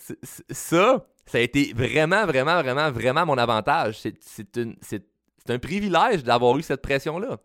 [0.50, 4.00] ça, ça a été vraiment, vraiment, vraiment, vraiment mon avantage.
[4.00, 7.38] C'est un privilège d'avoir eu cette pression-là.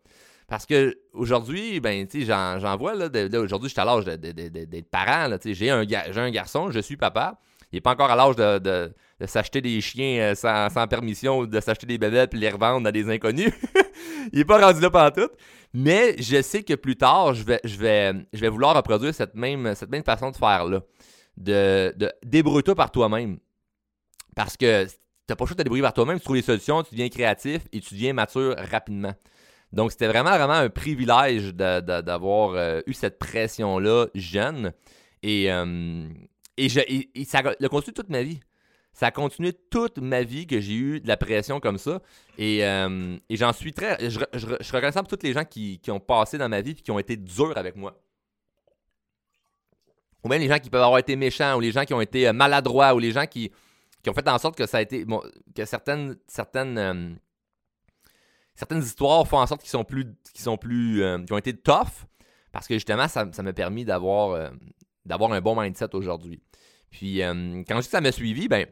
[0.49, 3.07] Parce que aujourd'hui, ben, j'en vois, là,
[3.39, 7.39] aujourd'hui, je suis à l'âge d'être parent, j'ai un, garçon, je suis papa.
[7.71, 8.91] Il n'est pas encore à l'âge de,
[9.27, 12.91] s'acheter des chiens euh, sans, permission ou de s'acheter des bébés puis les revendre à
[12.91, 13.53] des inconnus.
[14.33, 15.29] il n'est pas rendu là pendant tout.
[15.71, 20.31] Mais je sais que plus tard, je vais vouloir reproduire cette même, cette même façon
[20.31, 20.81] de faire-là.
[21.38, 23.38] De, de débrouille-toi par toi-même.
[24.35, 24.88] Parce que
[25.27, 27.09] t'as pas le choix de te débrouiller par toi-même, tu trouves les solutions, tu deviens
[27.09, 29.13] créatif et tu deviens mature rapidement.
[29.71, 34.73] Donc, c'était vraiment, vraiment un privilège d'avoir euh, eu cette pression-là jeune.
[35.21, 36.08] Et, euh,
[36.58, 36.79] et, je,
[37.25, 38.39] ça a continué toute ma vie.
[38.93, 42.01] Ça a continué toute ma vie que j'ai eu de la pression comme ça.
[42.38, 44.10] Et, euh, et j'en suis très.
[44.10, 46.91] Je, je, je tous les gens qui, qui ont passé dans ma vie et qui
[46.91, 48.01] ont été durs avec moi.
[50.23, 52.29] Ou même les gens qui peuvent avoir été méchants, ou les gens qui ont été
[52.34, 53.51] maladroits, ou les gens qui,
[54.03, 55.05] qui ont fait en sorte que ça a été.
[55.55, 56.17] que certaines.
[56.27, 57.19] certaines
[58.60, 60.06] certaines histoires font en sorte qu'ils sont plus.
[60.34, 61.02] Qui sont plus.
[61.02, 62.06] euh, ont été tough.
[62.52, 64.50] Parce que justement, ça ça m'a permis d'avoir euh,
[65.06, 66.41] d'avoir un bon mindset aujourd'hui.
[66.91, 68.67] Puis euh, quand je dis que ça m'a suivi, ben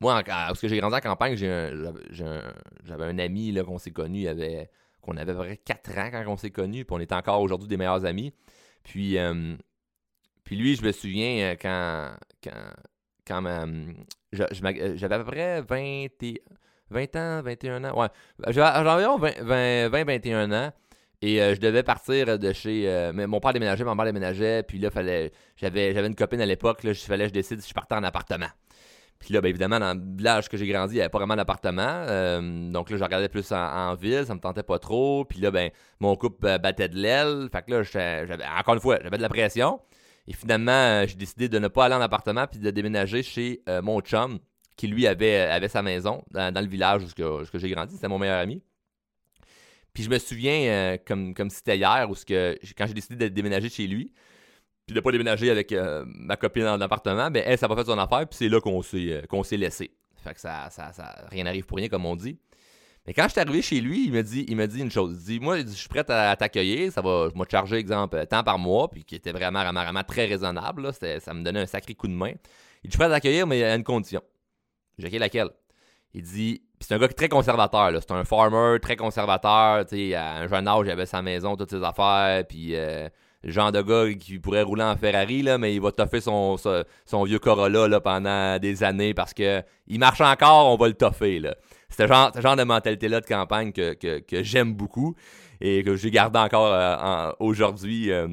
[0.00, 4.68] moi, parce que j'ai grandi en campagne, j'avais un, ami qu'on s'est connu, avait,
[5.00, 7.40] qu'on avait à peu près 4 ans quand on s'est connu, puis on est encore
[7.40, 8.34] aujourd'hui des meilleurs amis.
[8.82, 9.16] Puis,
[10.42, 12.50] puis lui, je me souviens quand, quand,
[13.24, 13.76] quand
[14.32, 16.06] j'avais à peu près 20,
[16.92, 18.00] 20 ans, 21 ans.
[18.00, 18.08] Ouais,
[18.48, 20.72] j'avais environ 20, 20, 21 ans.
[21.22, 22.88] Et euh, je devais partir de chez.
[22.88, 24.64] Euh, mais mon père déménageait, mon père déménageait.
[24.64, 26.80] Puis là, fallait, j'avais, j'avais une copine à l'époque.
[26.82, 28.48] Il fallait que je décide si je partais en appartement.
[29.20, 31.82] Puis là, bien évidemment, dans village que j'ai grandi, il n'y avait pas vraiment d'appartement.
[31.86, 35.24] Euh, donc là, je regardais plus en, ville, ça me tentait pas trop.
[35.24, 37.48] Puis là, ben, mon couple battait de l'aile.
[37.52, 39.80] Fait que là, j'avais, encore une fois, j'avais de la pression.
[40.26, 44.00] Et finalement, j'ai décidé de ne pas aller en appartement puis de déménager chez mon
[44.00, 44.40] chum,
[44.76, 47.94] qui lui avait, avait sa maison dans, le village où, j'ai grandi.
[47.94, 48.62] C'était mon meilleur ami.
[49.92, 53.34] Puis je me souviens, euh, comme, comme c'était hier, où que, quand j'ai décidé de
[53.34, 54.12] déménager chez lui,
[54.86, 57.82] puis de pas déménager avec euh, ma copine dans l'appartement, ben elle, ça n'a pas
[57.82, 59.90] fait son affaire, puis c'est là qu'on s'est, euh, qu'on s'est laissé.
[60.24, 62.38] Fait que ça, ça, ça, rien n'arrive pour rien, comme on dit.
[63.06, 65.16] Mais quand je suis arrivé chez lui, il me dit, il me dit une chose.
[65.20, 68.44] Il dit, moi, je suis prêt à, t'accueillir, ça va, je te charger, exemple, tant
[68.44, 70.82] par mois, puis qui était vraiment, vraiment, vraiment très raisonnable.
[70.82, 72.30] Là, ça me donnait un sacré coup de main.
[72.30, 72.40] Il dit,
[72.84, 74.22] je suis prêt à t'accueillir, mais il y a une condition.
[74.98, 75.50] J'ai dit, laquelle?
[76.14, 80.68] Il dit, c'est un gars très conservateur, c'est un farmer très conservateur, tu un jeune
[80.68, 83.08] âge, il avait sa maison, toutes ses affaires, puis euh,
[83.42, 86.56] le genre de gars qui pourrait rouler en Ferrari, mais il va toffer son,
[87.24, 91.40] vieux Corolla pendant des années parce que il marche encore, on va le toffer.
[91.88, 95.14] C'est ce genre, genre de mentalité-là de campagne que, j'aime beaucoup
[95.60, 98.12] et que j'ai gardé encore euh, aujourd'hui.
[98.12, 98.28] Euh,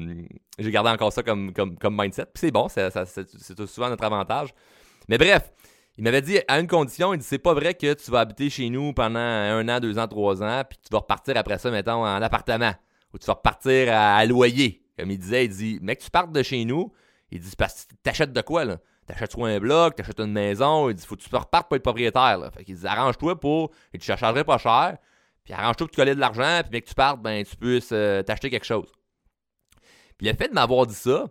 [0.58, 2.26] j'ai gardé encore ça comme, comme, mindset.
[2.26, 4.54] Puis c'est bon, c'est souvent notre avantage.
[5.08, 5.50] Mais bref,
[6.00, 8.48] il m'avait dit à une condition, il dit c'est pas vrai que tu vas habiter
[8.48, 11.70] chez nous pendant un an, deux ans, trois ans, puis tu vas repartir après ça,
[11.70, 12.72] mettons, en appartement.
[13.12, 14.82] Ou tu vas repartir à, loyer.
[14.98, 16.90] Comme il disait, il dit Mec, tu partes de chez nous.
[17.30, 18.78] Il dit parce que t'achètes de quoi là?
[19.06, 21.82] T'achètes soit un bloc, t'achètes une maison, il dit faut que tu repartes pour être
[21.82, 22.38] propriétaire.
[22.38, 22.50] Là.
[22.50, 23.70] Fait qu'il dit arrange-toi pour.
[23.92, 24.96] Et tu chargerais pas cher.
[25.44, 28.22] Puis arrange-toi pour que tu de l'argent, puis mec, tu partes, ben tu puisses euh,
[28.22, 28.90] t'acheter quelque chose.
[30.16, 31.26] Puis le fait de m'avoir dit ça,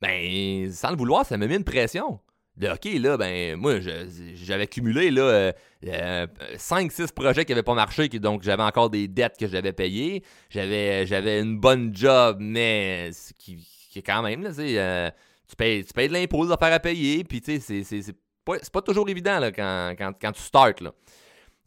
[0.00, 2.18] ben, sans le vouloir, ça m'a mis une pression
[2.56, 8.08] de là, ben, moi, j'avais cumulé là, 5-6 euh, euh, projets qui n'avaient pas marché,
[8.08, 10.22] donc j'avais encore des dettes que j'avais payées.
[10.50, 15.10] J'avais, une bonne job, mais qui, qui quand même, là, euh,
[15.48, 18.58] tu, payes, tu payes de l'impôt, des affaires à payer, puis tu sais, c'est, pas,
[18.72, 20.80] pas, toujours évident là, quand, quand, quand tu startes.
[20.80, 20.92] Là.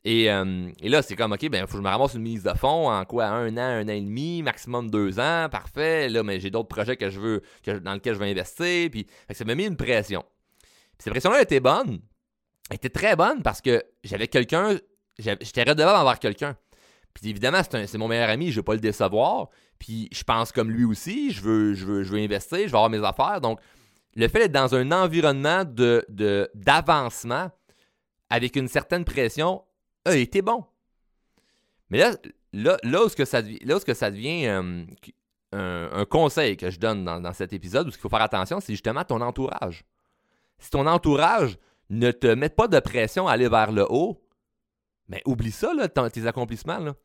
[0.06, 2.54] Et, et, là, c'est comme, OK, ben, faut que je me ramasse une mise de
[2.54, 3.26] fonds en quoi?
[3.26, 6.08] Un an, un an et demi, maximum deux ans, parfait.
[6.08, 7.42] Là, mais j'ai d'autres projets que je veux,
[7.82, 8.90] dans lesquels je veux investir.
[8.90, 10.24] Puis, ça m'a mis une pression
[11.00, 12.00] cette pression-là était bonne.
[12.70, 14.78] Elle était très bonne parce que j'avais quelqu'un,
[15.18, 16.58] j'étais redevable envers quelqu'un.
[17.14, 19.50] Puis évidemment, c'est mon meilleur ami, je ne veux pas le décevoir.
[19.80, 23.42] Puis je pense comme lui aussi, je veux, investir, je veux avoir mes affaires.
[23.42, 23.60] Donc,
[24.16, 27.52] le fait d'être dans un environnement d'avancement de,
[28.30, 29.64] avec une certaine pression
[30.06, 30.66] a été bon.
[31.90, 32.12] Mais là,
[32.54, 37.88] là, où, là que devient euh, un, conseil que je donne dans, dans cet épisode,
[37.88, 39.86] où il faut faire attention, c'est justement ton entourage
[40.60, 41.58] si ton entourage
[41.90, 44.22] ne te met pas de pression à aller vers le haut,
[45.08, 46.80] ben, oublie ça, là, tes accomplissements.
[46.80, 46.96] Là.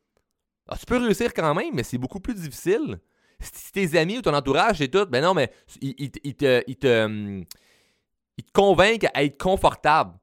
[0.67, 2.99] Ah, tu peux réussir quand même, mais c'est beaucoup plus difficile.
[3.39, 7.43] Si tes amis ou ton entourage et tout, ben non, mais hum, ils te
[8.53, 10.13] convainquent à être confortable.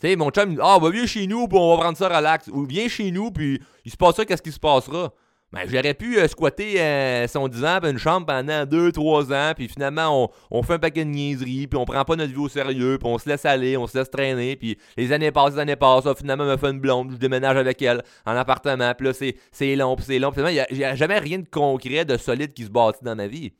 [0.00, 2.48] Tu sais, mon chum, Ah, va viens chez nous, puis on va prendre ça relax.
[2.48, 5.12] Ou viens chez nous, puis il se passera qu'est-ce qui se passera.
[5.54, 10.28] Ben, j'aurais pu euh, squatter euh, son divan une chambre pendant 2-3 ans, puis finalement,
[10.50, 13.08] on, fait un paquet de niaiseries, puis on prend pas notre vie au sérieux, puis
[13.08, 16.12] on se laisse aller, on se laisse traîner, puis les années passent, les années passent,
[16.18, 19.12] finalement, me fait une blonde, je déménage avec elle en appartement, puis là,
[19.52, 22.16] c'est long, puis c'est long, puis finalement, il n'y a, jamais rien de concret, de
[22.16, 23.52] solide qui se bâtit dans ma vie.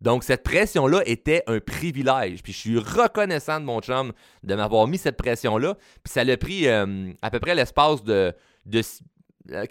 [0.00, 2.42] Donc, cette pression-là était un privilège.
[2.42, 5.74] Puis je suis reconnaissant de mon chum de m'avoir mis cette pression-là.
[6.02, 8.32] Puis ça l'a pris euh, à peu près l'espace de,
[8.64, 8.80] de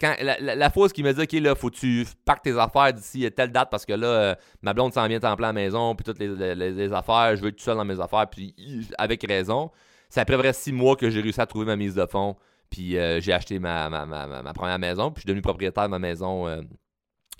[0.00, 2.92] quand, la, la, fois qui me dit, OK, là, faut que tu packes tes affaires
[2.92, 5.52] d'ici telle date parce que là, euh, ma blonde s'en vient en plein à la
[5.52, 8.54] maison, puis toutes les, affaires, je veux être tout seul dans mes affaires, puis
[8.98, 9.70] avec raison.
[10.08, 12.36] C'est après vrai six mois que j'ai réussi à trouver ma mise de fonds,
[12.68, 15.98] puis euh, j'ai acheté ma, ma, première maison, puis je suis devenu propriétaire de ma
[15.98, 16.46] maison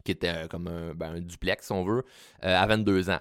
[0.05, 2.05] qui était comme un, ben, un, duplex, si on veut,
[2.41, 3.21] à 22 ans.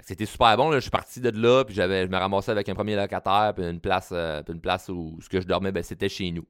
[0.00, 2.74] C'était super bon, je suis parti de là, puis j'avais, je me ramassais avec un
[2.74, 6.30] premier locataire, puis une place, une place où ce que je dormais, ben, c'était chez
[6.30, 6.46] nous.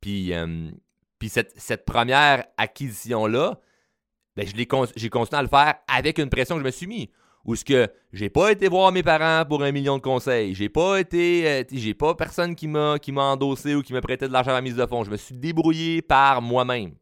[0.00, 0.32] Puis
[1.28, 3.58] puis cette, première acquisition-là,
[4.36, 7.10] ben, j'ai continué à le faire avec une pression que je me suis mis.
[7.44, 10.52] Où ce que j'ai pas été voir mes parents pour un million de conseils.
[10.54, 11.48] J'ai pas été.
[11.48, 14.50] Euh, j'ai pas personne qui m'a qui m'a endossé ou qui m'a prêté de l'argent
[14.50, 15.04] à la mise de fonds.
[15.04, 16.96] Je me suis débrouillé par moi-même.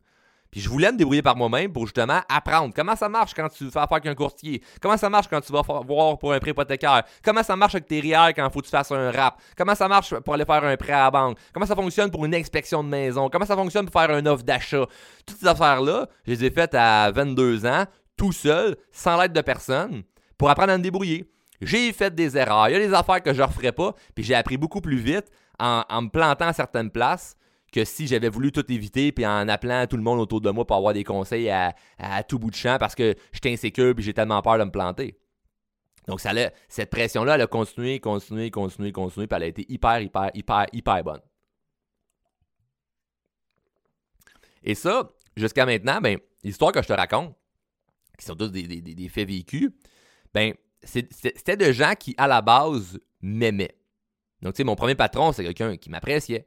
[0.55, 2.73] Je voulais me débrouiller par moi-même pour justement apprendre.
[2.75, 5.53] Comment ça marche quand tu fais affaire avec un courtier, comment ça marche quand tu
[5.53, 8.61] vas voir pour un prêt hypothécaire, comment ça marche avec tes RIER quand il faut
[8.61, 11.11] que tu fasses un rap, comment ça marche pour aller faire un prêt à la
[11.11, 14.25] banque, comment ça fonctionne pour une inspection de maison, comment ça fonctionne pour faire un
[14.27, 14.87] offre d'achat?
[15.27, 17.85] Toutes ces affaires-là, je les ai faites à 22 ans,
[18.17, 20.05] tout seul, sans l'aide de personne,
[20.39, 21.29] pour apprendre à me débrouiller.
[21.61, 22.69] J'ai fait des erreurs.
[22.69, 24.99] Il y a des affaires que je ne referais pas, puis j'ai appris beaucoup plus
[24.99, 25.27] vite
[25.59, 27.37] en, en me plantant à certaines places
[27.75, 30.65] que si j'avais voulu tout éviter puis en appelant tout le monde autour de moi
[30.65, 31.75] pour avoir des conseils à,
[32.29, 35.19] tout bout de champ parce que j'étais insécure puis j'ai tellement peur de me planter.
[36.07, 36.31] Donc ça
[36.69, 40.67] cette pression-là, elle a continué, continué, continué, continué, puis elle a été hyper, hyper, hyper,
[40.73, 41.21] hyper bonne.
[44.63, 47.35] Et ça, jusqu'à maintenant, ben, l'histoire que je te raconte,
[48.17, 49.71] qui sont tous des, faits vécus,
[50.33, 53.77] ben, c'était de gens qui, à la base, m'aimaient.
[54.43, 56.47] Donc, tu sais, mon premier patron, c'est quelqu'un qui m'appréciait.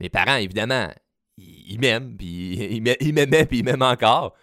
[0.00, 0.90] Mes parents, évidemment,
[1.36, 2.54] ils m'aiment, puis
[3.00, 4.34] ils m'aimaient, puis ils m'aiment encore.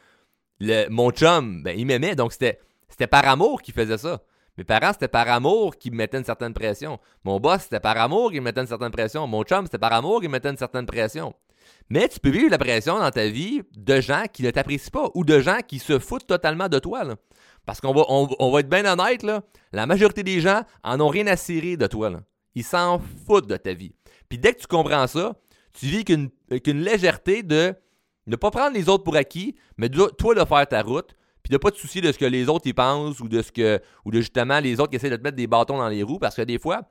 [0.89, 2.60] Mon chum, ben, il m'aimait, donc c'était,
[3.08, 4.22] par amour qu'il faisait ça.
[4.58, 6.98] Mes parents, c'était par amour qu'ils me mettaient une certaine pression.
[7.26, 9.28] Mon boss, c'était par amour qu'il me mettait une certaine pression.
[9.28, 11.34] Mon chum, c'était par amour qu'il me mettait une certaine pression.
[11.89, 15.10] Mais tu peux vivre la pression dans ta vie de gens qui ne t'apprécient pas
[15.13, 17.04] ou de gens qui se foutent totalement de toi.
[17.65, 19.41] Parce qu'on va, être bien honnête, là,
[19.74, 22.12] la majorité des gens en ont rien à cirer de toi.
[22.54, 23.94] Ils s'en foutent de ta vie.
[24.30, 25.36] Puis dès que tu comprends ça,
[25.79, 26.03] tu vis
[26.49, 27.75] avec une, légèreté de
[28.27, 31.51] ne pas prendre les autres pour acquis, mais de, toi de faire ta route, puis
[31.51, 33.79] de pas te soucier de ce que les autres y pensent ou de ce que
[34.03, 36.17] ou de justement les autres qui essaient de te mettre des bâtons dans les roues
[36.17, 36.89] parce que des fois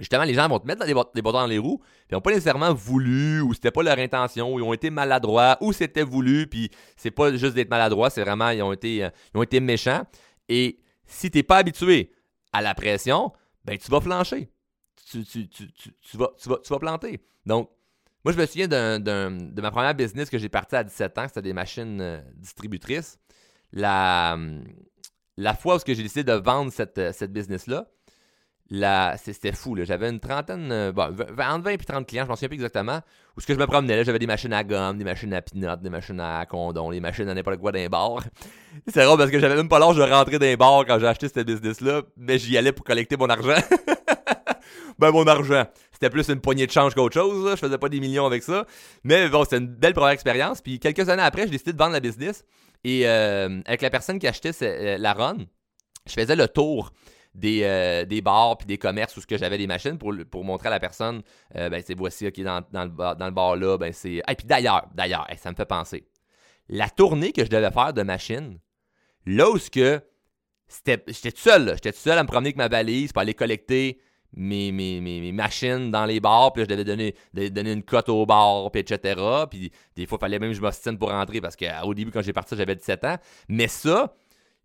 [0.00, 2.72] justement les gens vont te mettre des, bâtons dans les roues puis n'ont pas nécessairement
[2.72, 6.70] voulu ou c'était pas leur intention ou ils ont été maladroits ou c'était voulu puis
[6.96, 10.04] c'est pas juste d'être maladroit c'est vraiment ils ont été euh, ils ont été méchants.
[10.48, 12.12] Et si t'es pas habitué
[12.54, 13.30] à la pression
[13.66, 14.48] ben tu vas flancher.
[15.10, 17.20] Tu, tu, tu, tu vas, vas, vas planter.
[17.44, 17.68] Donc
[18.26, 21.42] moi, je me souviens de ma première business que j'ai parti à 17 ans, c'était
[21.42, 23.20] des machines euh, distributrices.
[23.72, 24.36] La,
[25.36, 27.86] la fois où j'ai décidé de vendre cette, euh, business-là,
[29.16, 29.76] c'était fou.
[29.80, 32.98] J'avais une trentaine, euh, bon, entre 20 et 30 clients, je m'en souviens plus exactement,
[33.36, 35.76] où ce que je me promenais, j'avais des machines à gomme, des machines à pinot,
[35.76, 38.24] des machines à condom, des machines à n'importe quoi d'un bar.
[38.88, 41.28] C'est rare parce que j'avais même pas l'âge de rentrer les bars quand j'ai acheté
[41.28, 43.54] cette business-là, mais j'y allais pour collecter mon argent.
[44.98, 45.64] ben mon argent.
[45.92, 47.50] C'était plus une poignée de change qu'autre chose.
[47.50, 48.66] Je faisais pas des millions avec ça.
[49.04, 50.60] Mais bon, c'était une belle première expérience.
[50.60, 52.44] Puis quelques années après, j'ai décidé de vendre la business.
[52.84, 55.38] Et euh, avec la personne qui achetait euh, la run,
[56.06, 56.92] je faisais le tour
[57.34, 60.70] des, euh, des bars puis des commerces où j'avais des machines pour, pour montrer à
[60.70, 63.76] la personne ben c'est voici qui est dans, dans, le bar, dans le bar là
[63.76, 66.08] ben c'est et puis d'ailleurs d'ailleurs ça me fait penser
[66.70, 68.58] la tournée que je devais faire de machines
[69.26, 70.00] là où ce que
[70.86, 74.00] j'étais tout seul j'étais tout seul à me promener avec ma valise pour aller collecter
[74.36, 78.70] mes, mes, machines dans les bars, puis je devais donner, donner une cote au bar,
[78.70, 79.20] puis etc.
[79.50, 82.22] Puis des fois, il fallait même que je m'ostine pour rentrer parce qu'au début, quand
[82.22, 83.16] j'ai parti, j'avais 17 ans.
[83.48, 84.14] Mais ça,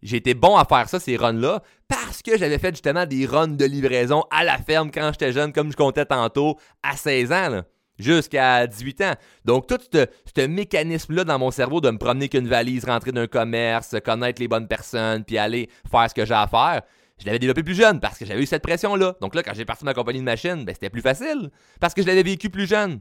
[0.02, 3.48] j'ai été bon à faire ça, ces runs-là, parce que j'avais fait justement des runs
[3.48, 7.62] de livraison à la ferme quand j'étais jeune, comme je comptais tantôt, à 16 ans.
[8.00, 9.14] jusqu'à 18 ans.
[9.46, 13.96] Donc, tout ce, mécanisme-là dans mon cerveau de me promener qu'une valise, rentrer d'un commerce,
[14.04, 16.82] connaître les bonnes personnes, puis aller faire ce que j'ai à faire,
[17.22, 19.16] je l'avais développé plus jeune parce que j'avais eu cette pression-là.
[19.22, 21.94] Donc là, quand j'ai parti de ma compagnie de machine, ben, c'était plus facile parce
[21.94, 23.00] que je l'avais vécu plus jeune.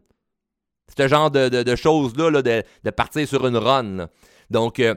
[0.96, 4.08] Ce genre de, choses-là, là, de, partir sur une run.
[4.50, 4.94] Donc, euh,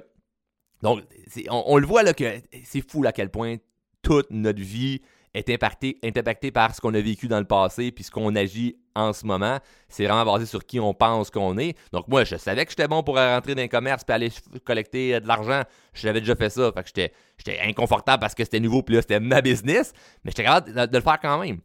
[0.82, 1.02] donc
[1.50, 3.58] on, le voit là que c'est fou à quel point
[4.02, 5.02] toute notre vie
[5.34, 9.13] est impacté, par ce qu'on a vécu dans le passé puis ce qu'on agit en
[9.13, 9.60] ce moment.
[9.89, 11.76] C'est vraiment basé sur qui on pense qu'on est.
[11.91, 14.32] Donc moi, je savais que j'étais bon pour rentrer dans un commerce puis aller
[14.63, 15.63] collecter de l'argent.
[15.93, 16.72] J'avais déjà fait ça.
[16.72, 19.93] Fait que j'étais, inconfortable parce que c'était nouveau puis là, c'était ma business.
[20.24, 21.60] Mais j'étais capable de, le faire quand même.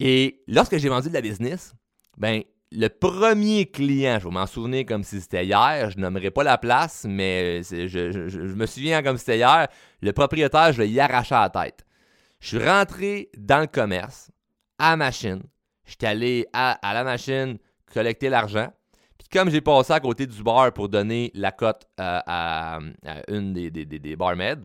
[0.00, 1.74] Et lorsque j'ai vendu de la business,
[2.18, 6.42] ben le premier client, je vais m'en souvenir comme si c'était hier, je nommerai pas
[6.42, 9.68] la place, mais je, je, me souviens comme si c'était hier,
[10.02, 11.85] le propriétaire, je lui arraché la tête.
[12.40, 14.30] Je suis rentré dans le commerce,
[14.78, 15.42] à machine.
[15.84, 17.58] J'étais allé à, la machine
[17.92, 18.72] collecter l'argent.
[19.18, 22.78] Puis comme j'ai passé à côté du bar pour donner la cote euh, à,
[23.28, 24.56] une des, barmaids,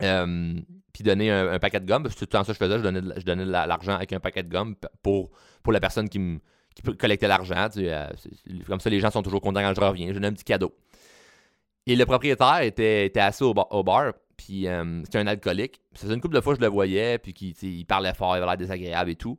[0.00, 0.54] euh,
[0.92, 3.24] puis donner un, paquet de gomme, parce que tout le temps ça je faisais, je
[3.24, 5.30] donnais, l'argent avec un paquet de gomme pour,
[5.70, 6.40] la personne qui,
[6.98, 7.68] collecter l'argent.
[7.76, 8.08] Euh,
[8.66, 10.08] comme ça, les gens sont toujours contents quand je reviens.
[10.08, 10.74] Je donne un petit cadeau.
[11.86, 15.82] Et le propriétaire était, assis au bar puis euh, c'était un alcoolique.
[15.92, 18.34] Ça faisait une couple de fois que je le voyais, puis qu'il il parlait fort,
[18.34, 19.38] il avait l'air désagréable et tout.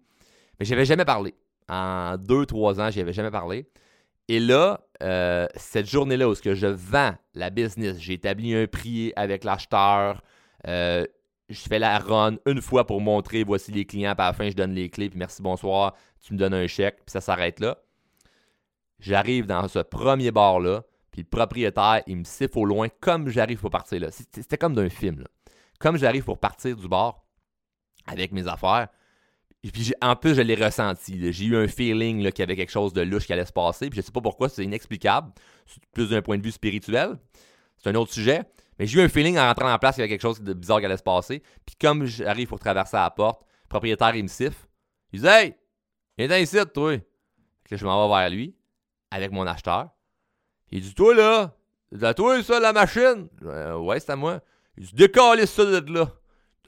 [0.60, 1.34] Mais j'avais jamais parlé.
[1.70, 3.68] En deux, trois ans, j'y avais jamais parlé.
[4.28, 9.14] Et là, euh, cette journée-là où que je vends la business, j'ai établi un prix
[9.16, 10.22] avec l'acheteur.
[10.68, 11.06] Euh,
[11.47, 14.50] je fais la run une fois pour montrer voici les clients, puis à la fin,
[14.50, 17.60] je donne les clés, puis merci, bonsoir, tu me donnes un chèque, puis ça s'arrête
[17.60, 17.80] là.
[19.00, 23.60] J'arrive dans ce premier bar-là, puis le propriétaire, il me siffle au loin comme j'arrive
[23.60, 24.10] pour partir là.
[24.12, 25.20] C'était comme d'un film.
[25.20, 25.28] Là.
[25.80, 27.24] Comme j'arrive pour partir du bar
[28.07, 28.89] avec mes affaires,
[29.64, 31.32] et puis en plus, je l'ai ressenti.
[31.34, 33.89] J'ai eu un feeling qu'il y avait quelque chose de louche qui allait se passer.
[33.89, 35.34] Puis je sais pas pourquoi, c'est inexplicable.
[35.93, 37.20] Plus d'un point de vue spirituel.
[37.78, 38.43] C'est un autre sujet.
[38.78, 40.53] Mais j'ai eu un feeling en rentrant en place qu'il y avait quelque chose de
[40.53, 41.43] bizarre qui allait se passer.
[41.66, 44.66] Puis comme j'arrive pour traverser la porte, le propriétaire, il me siffle.
[45.12, 45.55] Il dit Hey,
[46.18, 46.97] viens ici, toi.
[47.70, 48.55] Je m'en vais vers lui
[49.12, 49.89] avec mon acheteur.
[50.72, 51.55] Il dit Toi là,
[51.91, 54.41] c'est à toi ça, la machine euh, Ouais, c'est à moi.
[54.78, 56.07] Il dit Décalez ça de là.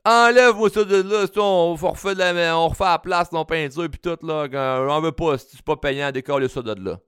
[0.04, 4.48] Enlève-moi ça de là, on, refait la, on refait la place, peinture, puis tout, là.
[4.52, 7.00] J'en veux pas, si c'est pas payant, décoller ça de là.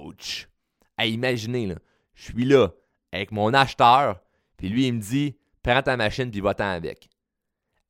[0.00, 0.48] Ouch!
[0.96, 1.74] Hey, imaginez, là,
[2.14, 2.68] je suis là,
[3.12, 4.20] avec mon acheteur,
[4.56, 7.10] puis lui, il me dit, prends ta machine, puis va-t'en avec.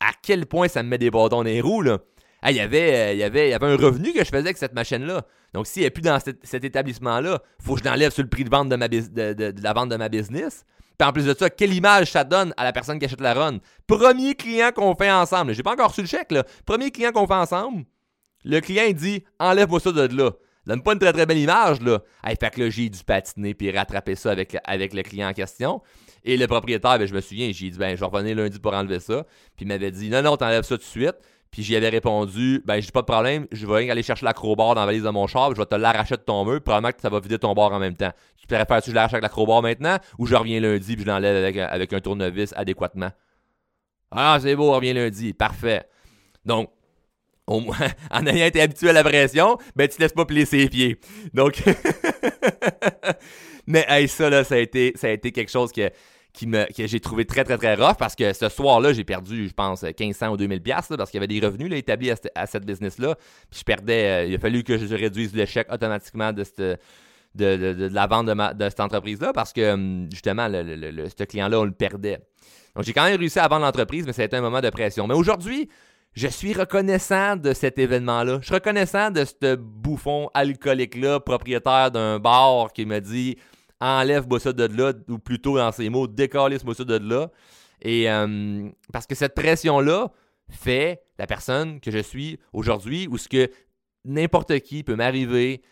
[0.00, 1.98] À quel point ça me met des bâtons dans les roues, là?
[2.50, 5.24] Il y avait, euh, y avait, un revenu que je faisais avec cette machine-là.
[5.54, 8.50] Donc, s'il n'est plus dans cet, établissement-là, faut que je l'enlève sur le prix de
[8.50, 10.64] vente de, ma, de la vente de ma business
[11.02, 13.58] en plus de ça, quelle image ça donne à la personne qui achète la run?
[13.86, 15.54] Premier client qu'on fait ensemble.
[15.54, 16.44] J'ai pas encore reçu le chèque, là.
[16.64, 17.84] Premier client qu'on fait ensemble.
[18.44, 20.32] Le client, dit Enlève-moi ça de là.
[20.66, 22.00] Donne pas une très très belle image, là.
[22.24, 25.82] fait que là, j'ai dû patiner puis rattraper ça avec, le client en question.
[26.24, 29.00] Et le propriétaire, ben, je me souviens, j'ai dit, ben, je revenir lundi pour enlever
[29.00, 29.24] ça.
[29.56, 31.16] Puis il m'avait dit, non, non, t'enlèves ça tout de suite.
[31.52, 34.80] Puis j'y avais répondu, ben, j'ai pas de problème, je vais aller chercher l'acrobar dans
[34.80, 37.10] la valise de mon char, je vais te l'arracher de ton mur, probablement que ça
[37.10, 38.10] va vider ton bord en même temps.
[38.40, 41.36] Tu préfères que je l'arrache avec l'acrobar maintenant ou je reviens lundi puis je l'enlève
[41.36, 43.10] avec, avec un tournevis adéquatement?
[44.10, 45.84] Ah, c'est beau, reviens lundi, parfait.
[46.46, 46.70] Donc,
[47.46, 47.76] au moins,
[48.10, 50.98] en ayant été habitué à la pression, ben tu laisses pas plier ses pieds.
[51.34, 51.62] Donc,
[53.66, 55.90] mais hey, ça là, ça a été, ça a été quelque chose que
[56.34, 59.82] que j'ai trouvé très, très, très rough parce que ce soir-là, j'ai perdu, je pense,
[59.82, 63.16] 1500 ou 2000 pièces parce qu'il y avait des revenus là, établis à, cette business-là.
[63.50, 66.80] Puis je perdais, euh, il a fallu que je réduise le chèque automatiquement de cette.
[67.34, 71.72] De, la vente de, cette entreprise-là parce que hum, justement, le, ce client-là, on le
[71.72, 72.18] perdait.
[72.76, 74.68] Donc, j'ai quand même réussi à vendre l'entreprise, mais ça a été un moment de
[74.68, 75.06] pression.
[75.06, 75.70] Mais aujourd'hui,
[76.14, 78.38] je suis reconnaissant de cet événement-là.
[78.40, 83.38] Je suis reconnaissant de ce bouffon alcoolique-là, propriétaire d'un bar qui me dit
[83.82, 87.30] enlève-moi ça de là, ou plutôt dans ces mots, décalisse-moi ça de là.
[87.82, 90.12] Et euh, parce que cette pression-là
[90.48, 93.50] fait la personne que je suis aujourd'hui, ou ce que
[94.04, 95.62] n'importe qui peut m'arriver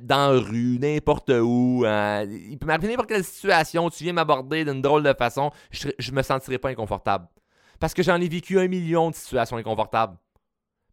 [0.00, 4.64] dans la rue, n'importe où, euh, il peut m'arriver n'importe quelle situation, tu viens m'aborder
[4.64, 7.28] d'une drôle de façon, je, ne me sentirais pas inconfortable.
[7.78, 10.16] Parce que j'en ai vécu un million de situations inconfortables.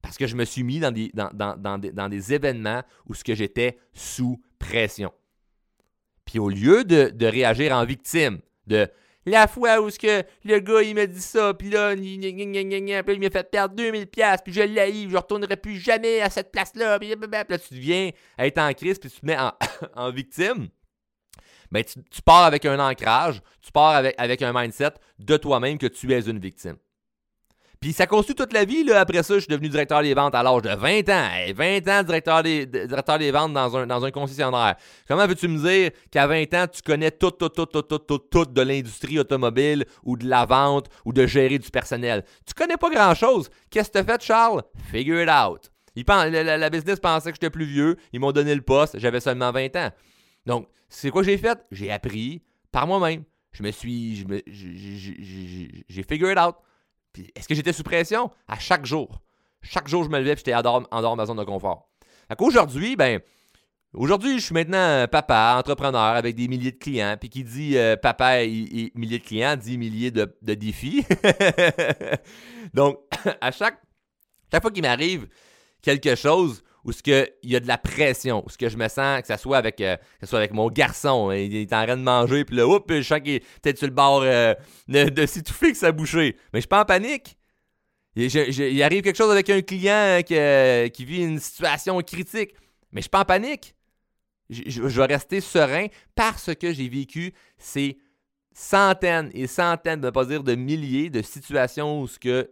[0.01, 3.13] Parce que je me suis mis dans des, dans, dans, des, dans des événements où
[3.13, 5.11] ce que j'étais sous pression.
[6.30, 8.88] Puis au lieu de, réagir en victime, de
[9.25, 13.49] la fois où que le gars il m'a dit ça, puis là, il m'a fait
[13.49, 17.57] perdre 2000 pièces, puis je l'ai je retournerai plus jamais à cette place-là, puis là
[17.57, 19.38] tu deviens être en crise, puis tu te mets
[19.95, 20.67] en, victime.
[21.71, 26.13] Ben, tu, pars avec un ancrage, tu pars avec un mindset de toi-même que tu
[26.13, 26.77] es une victime.
[27.80, 28.91] Puis ça construit toute la vie.
[28.91, 31.30] Après ça, je suis devenu directeur des ventes à l'âge de 20 ans.
[31.55, 34.75] 20 ans directeur des, directeur des ventes dans un, dans un concessionnaire.
[35.07, 38.17] Comment veux-tu me dire qu'à 20 ans, tu connais tout, tout, tout, tout, tout, tout,
[38.17, 42.25] tout de l'industrie automobile ou de la vente ou de gérer du personnel?
[42.45, 43.49] Tu connais pas grand-chose.
[43.69, 44.61] Qu'est-ce que tu fait, Charles?
[44.91, 45.71] Figure it out.
[45.95, 47.95] la, business pensait que j'étais plus vieux.
[48.11, 48.99] Ils m'ont donné le poste.
[48.99, 49.89] J'avais seulement 20 ans.
[50.45, 51.57] Donc, c'est quoi j'ai fait?
[51.71, 52.41] J'ai appris
[52.73, 53.23] par moi-même.
[53.53, 54.25] Je me suis.
[55.88, 56.55] J'ai figure it out
[57.36, 58.32] est-ce que j'étais sous pression?
[58.47, 59.22] À chaque jour.
[59.62, 61.89] Chaque jour, je me levais et j'étais en dehors, de ma zone de confort.
[62.39, 63.20] Aujourd'hui, ben,
[63.91, 67.16] Aujourd'hui, je suis maintenant papa, entrepreneur avec des milliers de clients.
[67.20, 71.03] Puis qui dit euh, papa et, milliers de clients dit milliers de, défis.
[72.76, 72.99] Donc,
[73.41, 73.82] à chaque,
[74.51, 75.28] chaque fois qu'il m'arrive
[75.82, 77.01] quelque chose où ce
[77.43, 79.57] il y a de la pression, où ce que je me sens que ça soit
[79.57, 82.67] avec euh, soit avec mon garçon, hein, il est en train de manger puis là
[82.67, 84.55] oups, je sens qu'il est peut-être sur le bord euh,
[84.87, 86.35] de, s'étouffer que ça bouché.
[86.51, 87.37] Mais je suis pas en panique.
[88.15, 90.35] Il, arrive quelque chose avec un client qui,
[90.91, 92.55] qui vit une situation critique,
[92.91, 93.75] mais je suis pas en panique.
[94.49, 95.85] Je, je, vais rester serein
[96.15, 97.99] parce que j'ai vécu ces
[98.51, 102.07] centaines et centaines, de ne pas dire de milliers de situations où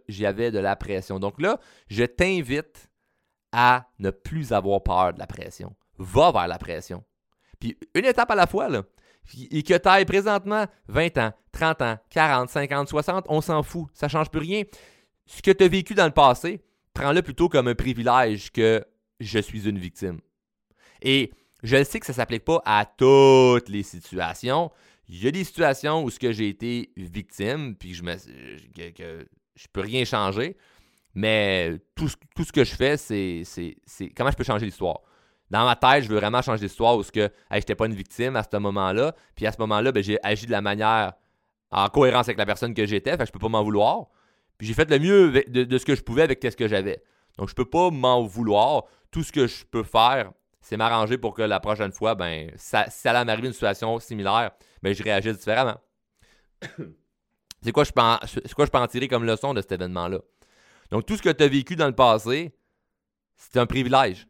[0.08, 1.18] j'avais de la pression.
[1.18, 1.58] Donc là,
[1.88, 2.88] je t'invite
[3.52, 5.74] à ne plus avoir peur de la pression.
[5.98, 7.04] Va vers la pression.
[7.58, 8.84] Puis une étape à la fois, là.
[9.50, 13.88] Et que tu ailles présentement 20 ans, 30 ans, 40, 50, 60, on s'en fout.
[13.92, 14.62] Ça ne change plus rien.
[15.26, 16.62] Ce que tu as vécu dans le passé,
[16.94, 18.84] prends-le plutôt comme un privilège que
[19.20, 20.20] je suis une victime.
[21.02, 21.32] Et
[21.62, 24.70] je sais que ça ne s'applique pas à toutes les situations.
[25.08, 29.26] Il y a des situations où ce que j'ai été victime, puis je me, que,
[29.72, 30.56] peux rien changer.
[31.14, 33.44] Mais tout, ce que je fais, c'est
[34.16, 35.00] comment je peux changer l'histoire.
[35.50, 38.36] Dans ma tête, je veux vraiment changer d'histoire où que je n'étais pas une victime
[38.36, 39.14] à ce moment-là.
[39.34, 41.14] Puis à ce moment-là, ben, j'ai agi de la manière
[41.70, 43.12] en cohérence avec la personne que j'étais.
[43.12, 44.08] Fait que je peux pas m'en vouloir.
[44.58, 47.02] Puis j'ai fait le mieux de, ce que je pouvais avec ce que j'avais.
[47.38, 48.84] Donc je peux pas m'en vouloir.
[49.10, 52.68] Tout ce que je peux faire, c'est m'arranger pour que la prochaine fois, ben, si
[52.68, 54.50] ça allait m'arriver une situation similaire,
[54.82, 55.76] ben, je réagisse différemment.
[57.62, 60.18] c'est quoi, je peux quoi je peux en tirer comme leçon de cet événement-là?
[60.90, 62.52] Donc tout ce que tu as vécu dans le passé,
[63.36, 64.26] c'est un privilège.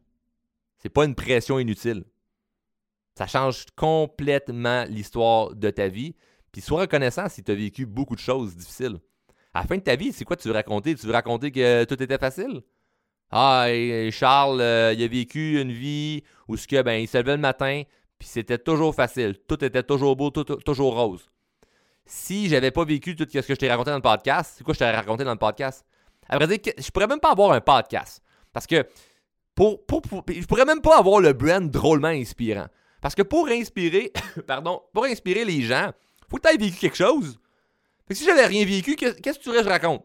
[0.78, 2.04] C'est pas une pression inutile.
[3.14, 6.14] Ça change complètement l'histoire de ta vie.
[6.52, 8.98] Puis sois reconnaissant si tu as vécu beaucoup de choses difficiles.
[9.54, 10.94] À la fin de ta vie, c'est quoi tu veux raconter?
[10.94, 12.62] Tu veux raconter que tout était facile?
[13.30, 13.66] Ah,
[14.10, 17.42] Charles, euh, il a vécu une vie où ce que, ben, il se levait le
[17.42, 17.82] matin,
[18.18, 19.36] puis c'était toujours facile.
[19.46, 21.28] Tout était toujours beau, toujours rose.
[22.06, 24.72] Si j'avais pas vécu tout ce que je t'ai raconté dans le podcast, c'est quoi
[24.72, 25.84] je t'ai raconté dans le podcast?
[26.28, 28.22] À vrai dire, je pourrais même pas avoir un podcast.
[28.52, 28.86] Parce que
[29.54, 32.66] pour, pour, je pourrais même pas avoir le brand drôlement inspirant.
[33.00, 34.12] Parce que pour inspirer,
[34.46, 35.92] pardon, pour inspirer les gens,
[36.28, 37.38] faut que tu aies vécu quelque chose.
[38.06, 40.04] Fait que si j'avais rien vécu, qu'est-ce que tu que je raconte?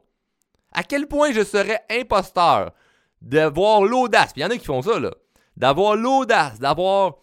[0.72, 2.72] À quel point je serais imposteur
[3.22, 5.12] d'avoir l'audace, il y en a qui font ça, là,
[5.56, 7.18] d'avoir l'audace, d'avoir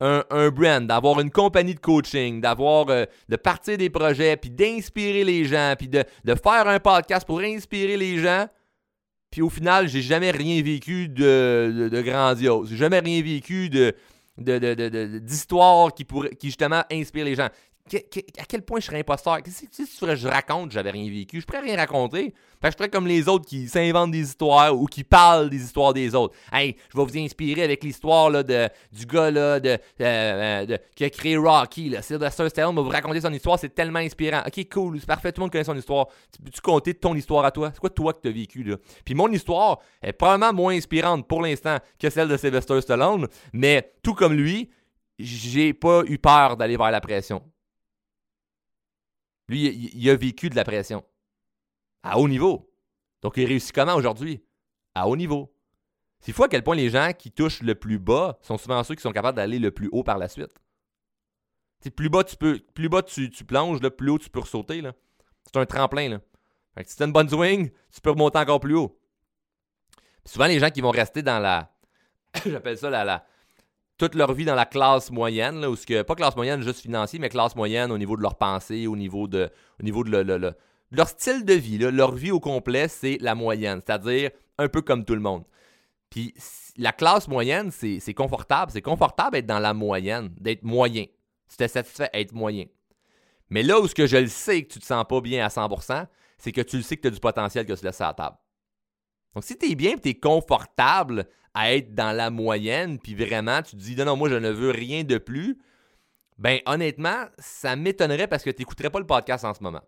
[0.00, 5.24] un, brand, d'avoir une compagnie de coaching, d'avoir euh, de partir des projets, puis d'inspirer
[5.24, 8.46] les gens, puis de, faire un podcast pour inspirer les gens,
[9.30, 12.70] puis au final, j'ai jamais rien vécu de, de, grandiose.
[12.70, 13.94] J'ai jamais rien vécu de,
[15.18, 17.48] d'histoire qui, pourrait, qui justement inspire les gens
[17.92, 19.42] à quel point je serais imposteur?
[19.42, 21.40] Qu'est-ce que tu ferais je raconte, j'avais rien vécu?
[21.40, 22.34] Je pourrais rien raconter.
[22.62, 25.62] Fait que je ferais comme les autres qui s'inventent des histoires ou qui parlent des
[25.62, 26.34] histoires des autres.
[26.50, 31.04] Hey, je vais vous inspirer avec l'histoire de, du gars là, de, euh, euh, qui
[31.04, 31.94] a créé Rocky.
[32.00, 34.42] Sylvester Stallone va vous raconter son histoire, c'est tellement inspirant.
[34.46, 36.06] Ok, cool, c'est parfait, tout le monde connaît son histoire.
[36.34, 37.70] Tu peux-tu compter ton histoire à toi?
[37.74, 38.62] C'est quoi toi que tu as vécu?
[38.64, 38.76] Là?
[39.04, 43.92] Puis mon histoire est probablement moins inspirante pour l'instant que celle de Sylvester Stallone, mais
[44.02, 44.70] tout comme lui,
[45.18, 47.42] j'ai pas eu peur d'aller vers la pression.
[49.48, 51.04] Lui, il, a vécu de la pression.
[52.02, 52.72] À haut niveau.
[53.22, 54.42] Donc, il réussit comment aujourd'hui?
[54.94, 55.54] À haut niveau.
[56.20, 58.94] C'est fou à quel point les gens qui touchent le plus bas sont souvent ceux
[58.94, 60.54] qui sont capables d'aller le plus haut par la suite.
[61.94, 64.82] plus bas tu peux, plus bas tu, plonges, plus haut tu peux ressauter.
[65.44, 66.08] C'est un tremplin.
[66.08, 66.20] Là.
[66.86, 68.98] si tu as une bonne swing, tu peux remonter encore plus haut.
[70.24, 71.76] souvent, les gens qui vont rester dans la.
[72.46, 73.26] J'appelle ça la, la,
[73.98, 76.80] toute leur vie dans la classe moyenne, là, ou ce que, pas classe moyenne juste
[76.80, 79.50] financier, mais classe moyenne au niveau de leur pensée, au niveau de,
[80.90, 81.78] leur style de vie.
[81.78, 85.44] leur vie au complet, c'est la moyenne, c'est-à-dire un peu comme tout le monde.
[86.10, 86.34] Puis
[86.76, 88.70] la classe moyenne, c'est confortable.
[88.72, 91.04] C'est confortable d'être dans la moyenne, d'être moyen.
[91.48, 92.66] Tu t'es satisfait d'être moyen.
[93.50, 96.06] Mais là où je le sais que tu te sens pas bien à 100%,
[96.38, 98.14] c'est que tu le sais que tu as du potentiel que tu laisses à la
[98.14, 98.36] table.
[99.34, 103.14] Donc si tu es bien et tu es confortable à être dans la moyenne, puis
[103.14, 105.58] vraiment, tu te dis, non, non, moi, je ne veux rien de plus,
[106.38, 109.82] ben honnêtement, ça m'étonnerait parce que tu n'écouterais pas le podcast en ce moment.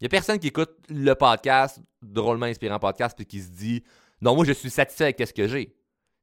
[0.00, 3.84] Il n'y a personne qui écoute le podcast, drôlement inspirant podcast, puis qui se dit,
[4.20, 5.74] non, moi, je suis satisfait avec ce que j'ai.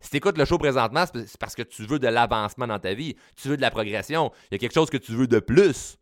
[0.01, 2.93] Si tu écoutes le show présentement, c'est parce que tu veux de l'avancement dans ta
[2.93, 5.39] vie, tu veux de la progression, il y a quelque chose que tu veux de
[5.39, 5.97] plus.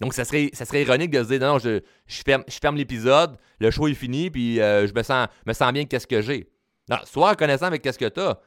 [0.00, 2.76] Donc, ça serait, ça serait ironique de se dire, non, je, je ferme, je ferme
[2.76, 6.22] l'épisode, le show est fini, puis euh, je me sens, me sens bien qu'est-ce que
[6.22, 6.50] j'ai.
[6.88, 8.40] Non, sois reconnaissant avec ce que tu as.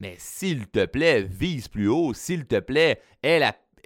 [0.00, 2.12] Mais s'il te plaît, vise plus haut.
[2.14, 3.00] S'il te plaît,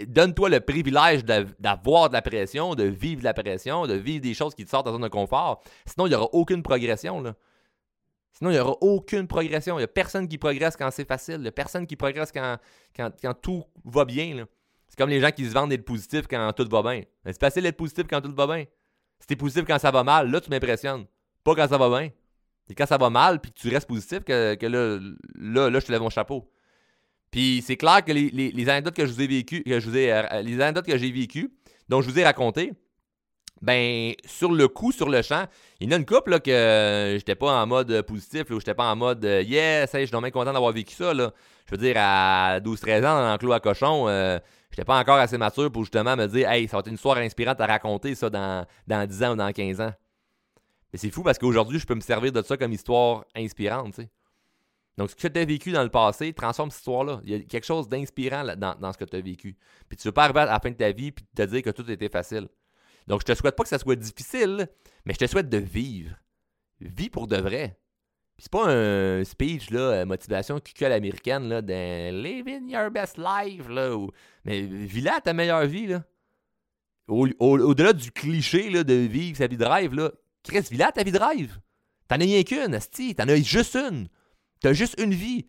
[0.06, 4.34] donne-toi le privilège d'avoir de la pression, de vivre de la pression, de vivre des
[4.34, 5.62] choses qui te sortent de de confort.
[5.86, 7.20] Sinon, il n'y aura aucune progression.
[7.20, 7.34] Là.
[8.32, 9.76] Sinon, il n'y aura aucune progression.
[9.76, 11.36] Il n'y a personne qui progresse quand c'est facile.
[11.36, 12.58] Il n'y a personne qui progresse quand,
[12.96, 14.46] quand, tout va bien.
[14.94, 17.02] C'est comme les gens qui se vendent d'être positifs quand tout va bien.
[17.26, 18.64] C'est facile d'être positif quand tout va bien.
[19.18, 21.06] Si t'es positif quand ça va mal, là, tu m'impressionnes.
[21.42, 22.10] Pas quand ça va bien.
[22.68, 25.90] C'est quand ça va mal puis que tu restes positif que, là, là, je te
[25.90, 26.48] lève mon chapeau.
[27.32, 30.12] Puis c'est clair que les, anecdotes que je vous ai vécues, que je vous ai,
[30.12, 31.52] euh, les anecdotes que j'ai vécues,
[31.88, 32.72] dont je vous ai raconté,
[33.62, 35.46] ben sur le coup, sur le champ,
[35.80, 38.74] il y en a une couple là, que j'étais pas en mode positif, ou j'étais
[38.74, 41.12] pas en mode yes, je suis bien content d'avoir vécu ça.
[41.12, 41.32] Là.
[41.66, 44.38] Je veux dire, à 12-13 ans dans l'enclos à cochon, euh,
[44.74, 47.18] j'étais pas encore assez mature pour justement me dire Hey, ça va être une histoire
[47.18, 49.92] inspirante à raconter ça dans, dans 10 ans ou dans 15 ans.
[50.92, 54.00] Mais c'est fou parce qu'aujourd'hui, je peux me servir de ça comme histoire inspirante,
[54.98, 57.20] Donc, ce que tu as vécu dans le passé, transforme cette histoire-là.
[57.24, 59.56] Il y a quelque chose d'inspirant dans, ce que tu as vécu.
[59.88, 61.62] Puis tu ne veux pas arriver à la fin de ta vie et te dire
[61.62, 62.48] que tout était facile.
[63.06, 64.68] Donc, je te souhaite pas que ça soit difficile,
[65.04, 66.16] mais je te souhaite de vivre.
[66.80, 67.78] Vis pour de vrai.
[68.36, 73.68] Puis c'est pas un speech, là, motivation à l'américaine, là, de Living your best life,
[73.68, 73.96] là.
[74.44, 76.02] Mais vis là ta meilleure vie, là.
[77.06, 80.10] Au-delà du cliché, là, de vivre sa vie de rêve, là,
[80.44, 81.58] Chris, Villa, ta vie de rêve.
[82.06, 83.14] T'en as rien qu'une, Asti.
[83.14, 84.08] T'en as juste une.
[84.60, 85.46] T'as juste une vie.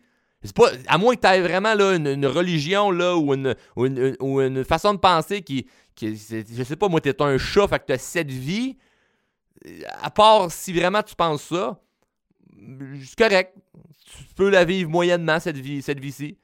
[0.54, 4.64] pas, à moins que tu aies vraiment là, une, religion là, ou, une, ou, une,
[4.64, 7.98] façon de penser qui, qui je sais pas, moi, t'es un chat, fait que t'as
[7.98, 8.76] cette vie.
[10.00, 11.80] À part si vraiment tu penses ça,
[13.02, 13.54] c'est correct.
[13.74, 16.38] Tu peux la vivre moyennement, cette vie cette vie-ci.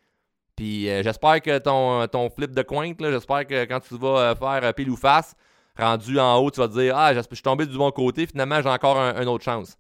[0.57, 4.65] Puis euh, j'espère que ton, flip de coin, j'espère que quand tu vas euh, faire
[4.65, 5.35] euh, pile ou face,
[5.79, 8.61] rendu en haut, tu vas te dire Ah, je suis tombé du bon côté, finalement
[8.61, 9.77] j'ai encore une autre chance.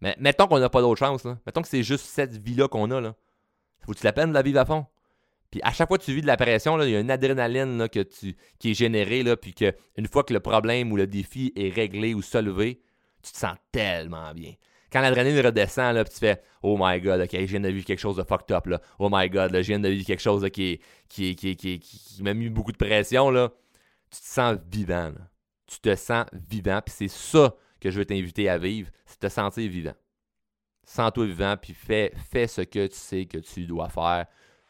[0.00, 1.24] Mais mettons qu'on n'a pas d'autre chance.
[1.46, 3.00] Mettons que c'est juste cette vie-là qu'on a.
[3.00, 3.14] Là.
[3.86, 4.86] Faut-tu la peine de la vivre à fond?
[5.50, 7.88] Puis à chaque fois que tu vis de la pression, il y a une adrénaline
[7.88, 11.52] que tu, qui est générée, là, puis qu'une fois que le problème ou le défi
[11.54, 12.80] est réglé ou soulevé,
[13.22, 14.52] tu te sens tellement bien.
[14.94, 17.98] Quand l'adrénaline redescend, là, tu fais Oh my god, ok, je viens de vivre quelque
[17.98, 18.66] chose de fucked up.
[18.66, 18.80] Là.
[19.00, 22.32] Oh my god, là, je viens de vivre quelque chose qui, qui, qui, qui, m'a
[22.32, 23.28] mis beaucoup de pression.
[23.28, 23.50] Là.
[24.08, 25.10] Tu te sens vivant.
[25.66, 29.28] Tu te sens vivant, puis c'est ça que je veux t'inviter à vivre, c'est te
[29.28, 29.94] sentir vivant.
[30.84, 34.26] Sens-toi vivant, puis fais, fais ce que tu sais que tu dois faire.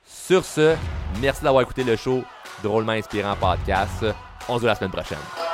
[0.07, 0.75] Sur ce,
[1.21, 2.25] merci d'avoir écouté le show
[2.63, 4.07] Drôlement Inspirant Podcast.
[4.49, 5.54] On se voit la semaine prochaine.